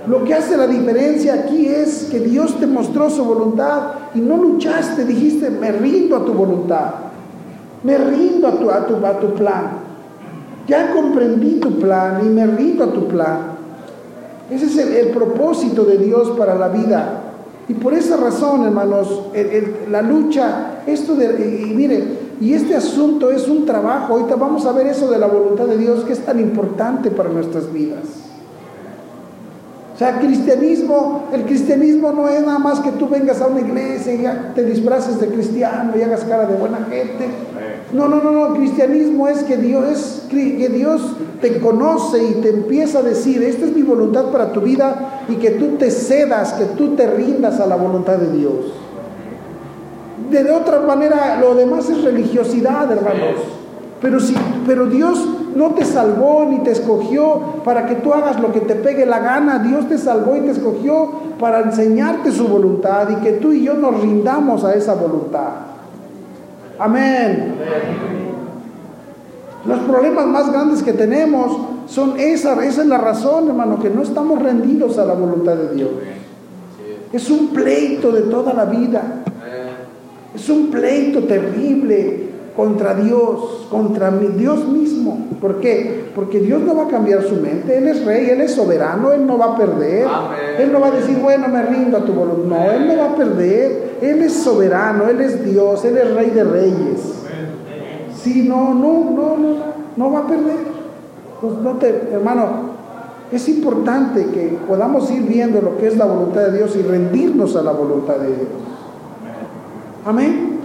[0.06, 4.38] Lo que hace la diferencia aquí es que Dios te mostró su voluntad y no
[4.38, 6.94] luchaste, dijiste, me rindo a tu voluntad.
[7.82, 9.72] Me rindo a tu, a tu, a tu plan.
[10.66, 13.38] Ya comprendí tu plan y me rindo a tu plan.
[14.50, 17.20] Ese es el, el propósito de Dios para la vida.
[17.68, 19.24] Y por esa razón, hermanos,
[19.90, 22.04] la lucha, esto y, mire,
[22.40, 25.76] y este asunto es un trabajo, ahorita vamos a ver eso de la voluntad de
[25.76, 28.04] Dios que es tan importante para nuestras vidas.
[29.96, 34.12] O sea, cristianismo, el cristianismo no es nada más que tú vengas a una iglesia
[34.12, 37.28] y te disfraces de cristiano y hagas cara de buena gente.
[37.94, 41.00] No, no, no, no, el cristianismo es que Dios, que Dios
[41.40, 45.36] te conoce y te empieza a decir, esta es mi voluntad para tu vida y
[45.36, 48.85] que tú te cedas, que tú te rindas a la voluntad de Dios.
[50.30, 53.42] De otra manera, lo demás es religiosidad, hermanos.
[54.00, 54.34] Pero, si,
[54.66, 58.74] pero Dios no te salvó ni te escogió para que tú hagas lo que te
[58.74, 59.58] pegue la gana.
[59.58, 61.10] Dios te salvó y te escogió
[61.40, 65.50] para enseñarte su voluntad y que tú y yo nos rindamos a esa voluntad.
[66.78, 67.54] Amén.
[69.66, 71.56] Los problemas más grandes que tenemos
[71.86, 75.74] son esa, esa es la razón, hermano, que no estamos rendidos a la voluntad de
[75.74, 75.90] Dios.
[77.12, 79.22] Es un pleito de toda la vida.
[80.36, 85.26] Es un pleito terrible contra Dios, contra Dios mismo.
[85.40, 86.10] ¿Por qué?
[86.14, 87.78] Porque Dios no va a cambiar su mente.
[87.78, 90.06] Él es rey, Él es soberano, Él no va a perder.
[90.58, 92.58] Él no va a decir, bueno, me rindo a tu voluntad.
[92.58, 93.96] No, Él no va a perder.
[94.02, 97.00] Él es soberano, Él es Dios, Él es rey de reyes.
[98.14, 99.56] Sí, no, no, no, no,
[99.96, 100.76] no va a perder.
[101.40, 102.76] Pues no te, hermano,
[103.32, 107.56] es importante que podamos ir viendo lo que es la voluntad de Dios y rendirnos
[107.56, 108.48] a la voluntad de Dios.
[110.06, 110.60] Amén.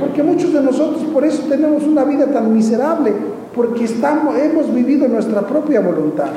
[0.00, 3.12] Porque muchos de nosotros por eso tenemos una vida tan miserable,
[3.54, 6.30] porque estamos, hemos vivido nuestra propia voluntad.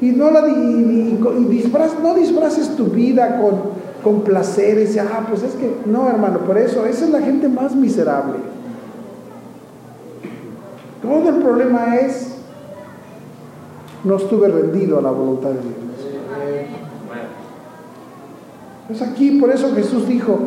[0.00, 3.60] Y no, la, y, no disfraces tu vida con,
[4.02, 7.74] con placeres, ah, pues es que, no hermano, por eso, esa es la gente más
[7.74, 8.36] miserable.
[11.02, 12.36] Todo el problema es,
[14.04, 15.74] no estuve rendido a la voluntad de Dios.
[18.86, 20.38] Pues aquí, por eso Jesús dijo,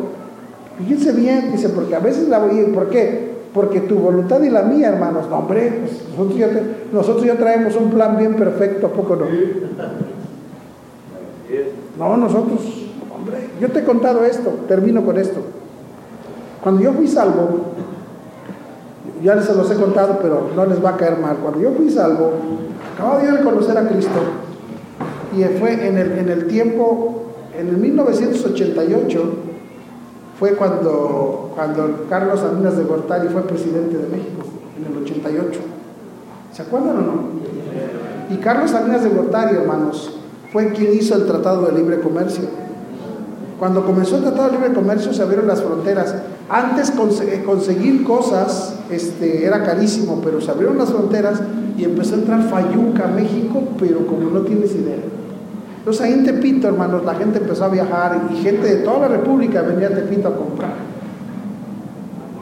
[0.78, 3.34] Fíjense bien, dice, porque a veces la voy a ir, ¿por qué?
[3.52, 6.02] Porque tu voluntad y la mía, hermanos, no, hombre, pues
[6.92, 9.26] nosotros, ya traemos un plan bien perfecto, ¿a poco no?
[11.96, 12.60] No, nosotros,
[13.14, 15.40] hombre, yo te he contado esto, termino con esto.
[16.60, 17.60] Cuando yo fui salvo,
[19.22, 21.36] ya les los he contado, pero no les va a caer mal.
[21.36, 22.32] Cuando yo fui salvo,
[22.94, 24.18] acababa de conocer a Cristo
[25.36, 29.53] y fue en el tiempo, en el 1988,
[30.38, 34.42] fue cuando, cuando Carlos Salinas de Gortari fue presidente de México,
[34.76, 35.60] en el 88.
[36.52, 37.14] ¿Se acuerdan o no?
[38.30, 40.18] Y Carlos Salinas de Gortari, hermanos,
[40.52, 42.44] fue quien hizo el Tratado de Libre Comercio.
[43.58, 46.14] Cuando comenzó el Tratado de Libre Comercio se abrieron las fronteras.
[46.48, 51.40] Antes eh, conseguir cosas este, era carísimo, pero se abrieron las fronteras
[51.78, 54.98] y empezó a entrar Fayuca a México, pero como no tienes idea.
[55.84, 59.08] Entonces ahí en Tepito, hermanos, la gente empezó a viajar y gente de toda la
[59.08, 60.72] República venía a Tepito a comprar.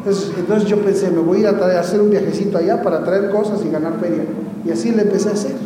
[0.07, 3.65] Entonces, yo pensé, me voy a ir a, hacer un viajecito allá para traer cosas
[3.65, 4.23] y ganar feria.
[4.65, 5.57] Y así le empecé a hacer.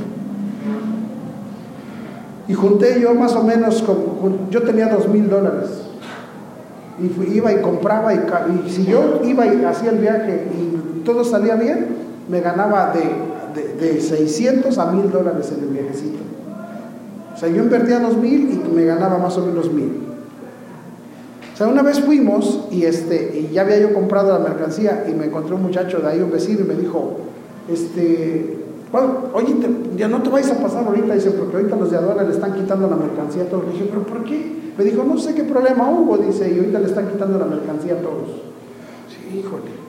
[2.48, 3.84] Y junté yo más o menos,
[4.50, 5.68] yo tenía dos mil dólares.
[6.98, 8.20] Y iba y compraba y,
[8.70, 11.88] si yo iba y hacía el viaje y todo salía bien,
[12.30, 16.25] me ganaba de, de, de 600 a mil dólares en el viajecito.
[17.36, 19.92] O sea, yo invertía dos mil y me ganaba más o menos mil.
[21.52, 25.12] O sea, una vez fuimos y, este, y ya había yo comprado la mercancía y
[25.12, 27.18] me encontré un muchacho de ahí, un vecino, y me dijo,
[27.70, 28.56] este,
[29.34, 29.54] oye,
[29.96, 32.54] ya no te vais a pasar ahorita, dice, porque ahorita los de aduana le están
[32.54, 33.66] quitando la mercancía a todos.
[33.66, 34.72] Le dije, pero ¿por qué?
[34.78, 37.94] Me dijo, no sé qué problema hubo, dice, y ahorita le están quitando la mercancía
[37.94, 38.28] a todos.
[39.08, 39.85] Sí, híjole.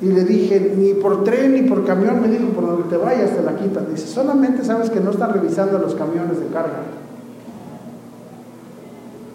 [0.00, 3.34] Y le dije, ni por tren ni por camión, me dijo, por donde te vayas
[3.34, 3.86] te la quitan.
[3.90, 6.82] Dice, solamente sabes que no están revisando los camiones de carga.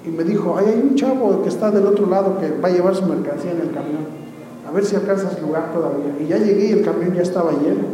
[0.05, 2.95] Y me dijo, hay un chavo que está del otro lado que va a llevar
[2.95, 4.22] su mercancía en el camión.
[4.68, 6.16] A ver si alcanzas lugar todavía.
[6.20, 7.86] Y ya llegué y el camión ya estaba lleno.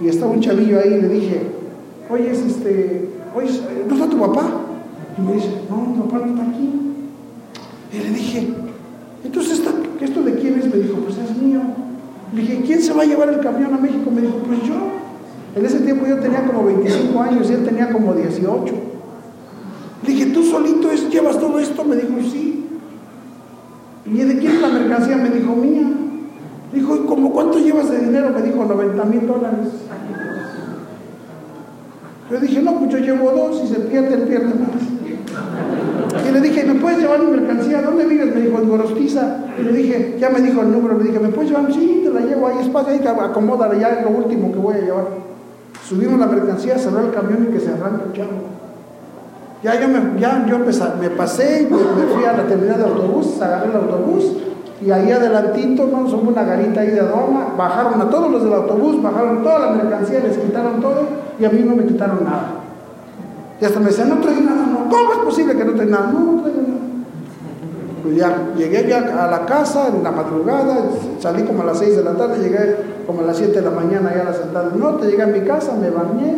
[0.00, 1.40] Y estaba un chavillo ahí y le dije,
[2.10, 3.48] oye, es este, oye,
[3.88, 4.50] ¿no está tu papá?
[5.16, 6.94] Y me dice, no, mi papá no está aquí.
[7.92, 8.48] Y le dije,
[9.24, 9.62] entonces,
[10.00, 10.66] ¿esto de es?
[10.72, 11.60] Me dijo, pues es mío.
[12.34, 14.10] Le dije, ¿quién se va a llevar el camión a México?
[14.10, 14.74] Me dijo, pues yo.
[15.56, 18.74] En ese tiempo yo tenía como 25 años y él tenía como 18.
[20.02, 21.84] Le dije, ¿tú solito llevas todo esto?
[21.84, 22.66] Me dijo, sí.
[24.06, 25.16] ¿Y de quién es la mercancía?
[25.16, 25.88] Me dijo, mía.
[26.72, 28.30] Dijo, ¿y cómo cuánto llevas de dinero?
[28.30, 29.68] Me dijo, 90 mil dólares.
[32.30, 34.82] Yo dije, no, pues yo llevo dos y se pierde, él pierde más.
[36.28, 37.80] Y le dije, ¿me puedes llevar mi mercancía?
[37.80, 38.34] ¿Dónde vives?
[38.34, 39.38] Me dijo, en Gorostiza.
[39.58, 41.72] Y le dije, ya me dijo el número, le dije, ¿me puedes llevar?
[41.72, 44.80] Sí, te la llevo ahí, espacio, ahí, acomódala, ya es lo último que voy a
[44.80, 45.04] llevar.
[45.88, 48.28] Subimos la mercancía, cerró el camión y que se arranca el.
[49.62, 53.70] Ya yo me, ya, yo me, pasé, me, fui a la terminal de autobús, agarré
[53.70, 54.36] el autobús
[54.80, 56.08] y ahí adelantito, ¿no?
[56.08, 59.70] Somos una garita ahí de aduana, bajaron a todos los del autobús, bajaron toda la
[59.72, 61.08] mercancía, les quitaron todo
[61.40, 62.50] y a mí no me quitaron nada.
[63.60, 66.12] Y hasta me decían, no trae nada, ¿cómo es posible que no trae nada?
[66.12, 66.78] No, no traigo nada.
[68.02, 70.84] Pues ya llegué ya a la casa en la madrugada,
[71.18, 72.76] salí como a las 6 de la tarde, llegué
[73.06, 75.26] como a las 7 de la mañana allá a la Central del Norte, llegué a
[75.26, 76.36] mi casa, me bañé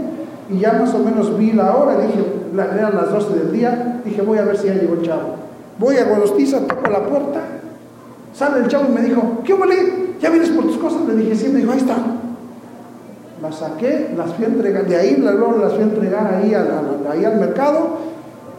[0.49, 4.23] y ya más o menos vi la hora, dije, eran las 12 del día, dije,
[4.23, 5.37] voy a ver si ya llegó el chavo.
[5.79, 7.41] Voy a Guadostiza, toco la puerta,
[8.33, 10.11] Sale el chavo y me dijo, ¿qué huele?
[10.21, 11.03] ¿Ya vienes por tus cosas?
[11.07, 11.97] Le dije, sí, me dijo, ahí está.
[13.43, 16.55] Las saqué, las fui a entregar, de ahí luego las fui a entregar ahí
[17.25, 18.10] al mercado.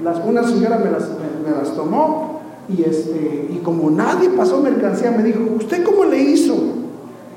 [0.03, 5.11] Las, una señora me las, me, las tomó y, este, y como nadie pasó mercancía,
[5.11, 6.55] me dijo, ¿usted cómo le hizo?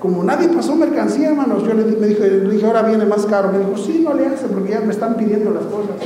[0.01, 3.51] Como nadie pasó mercancía, hermanos, yo le, me dijo, le dije, ahora viene más caro.
[3.53, 5.97] Me dijo, sí, no le hace porque ya me están pidiendo las cosas.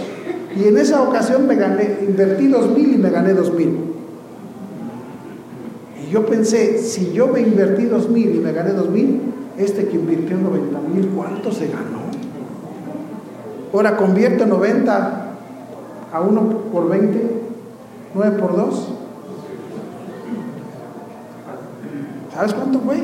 [0.56, 3.88] Y en esa ocasión me gané, invertí dos mil y me gané dos mil
[6.10, 9.20] yo pensé, si yo me invertí dos mil y me gané dos mil,
[9.56, 12.08] este que invirtió 90 mil, ¿cuánto se ganó?
[13.72, 15.27] Ahora convierte 90
[16.12, 16.40] a 1
[16.72, 17.30] por 20,
[18.14, 18.88] 9 por 2.
[22.34, 23.02] ¿Sabes cuánto fue?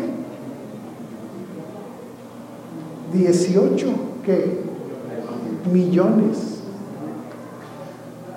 [3.12, 3.86] 18,
[4.24, 4.62] ¿qué?
[5.72, 6.60] Millones.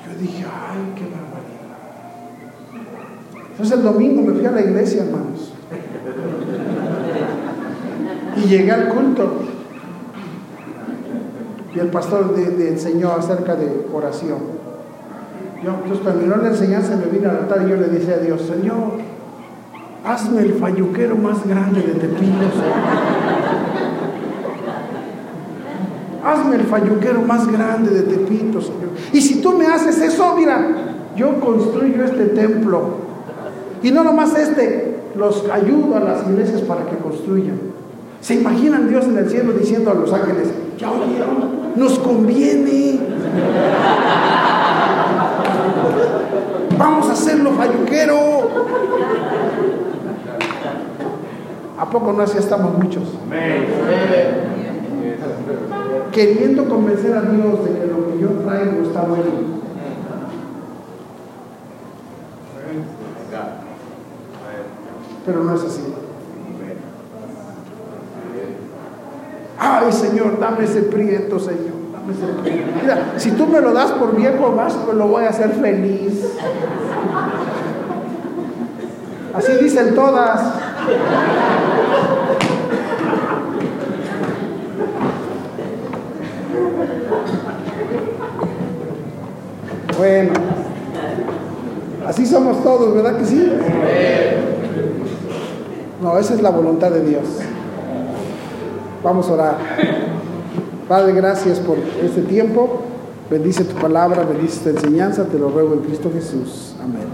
[0.06, 1.18] Yo dije, ay, qué
[3.58, 5.52] entonces el domingo me fui a la iglesia, hermanos.
[8.36, 9.57] Y llegué al culto.
[11.76, 14.40] Y el pastor de, enseñó acerca de oración.
[15.64, 18.42] Yo, entonces terminó la enseñanza, me vine al altar y yo le dije a Dios,
[18.42, 18.94] Señor,
[20.06, 22.46] hazme el falluquero más grande de Tepito,
[26.24, 28.90] Hazme el falluquero más grande de Tepito, Señor.
[29.14, 30.68] Y si tú me haces eso, mira,
[31.16, 33.08] yo construyo este templo
[33.82, 37.60] y no nomás este, los ayudo a las iglesias para que construyan.
[38.22, 43.00] ¿Se imaginan Dios en el cielo diciendo a los ángeles, ya oyeron, nos conviene?
[46.78, 48.18] Vamos a hacerlo falluquero.
[51.80, 53.04] ¿A poco no así estamos muchos?
[56.12, 59.58] Queriendo convencer a Dios de que lo que yo traigo está bueno.
[65.28, 65.82] pero no es así.
[69.60, 71.74] Ay, Señor, dame ese prieto, Señor.
[71.92, 72.72] Dame ese prieto.
[72.82, 76.24] Mira, si tú me lo das por viejo más, pues lo voy a hacer feliz.
[79.34, 80.54] Así dicen todas.
[89.98, 90.34] Bueno,
[92.06, 93.52] así somos todos, ¿verdad que sí?
[96.02, 97.24] No, esa es la voluntad de Dios.
[99.04, 99.58] Vamos a orar.
[100.88, 102.82] Padre, gracias por este tiempo.
[103.30, 105.26] Bendice tu palabra, bendice tu enseñanza.
[105.26, 106.76] Te lo ruego en Cristo Jesús.
[106.82, 107.08] Amén.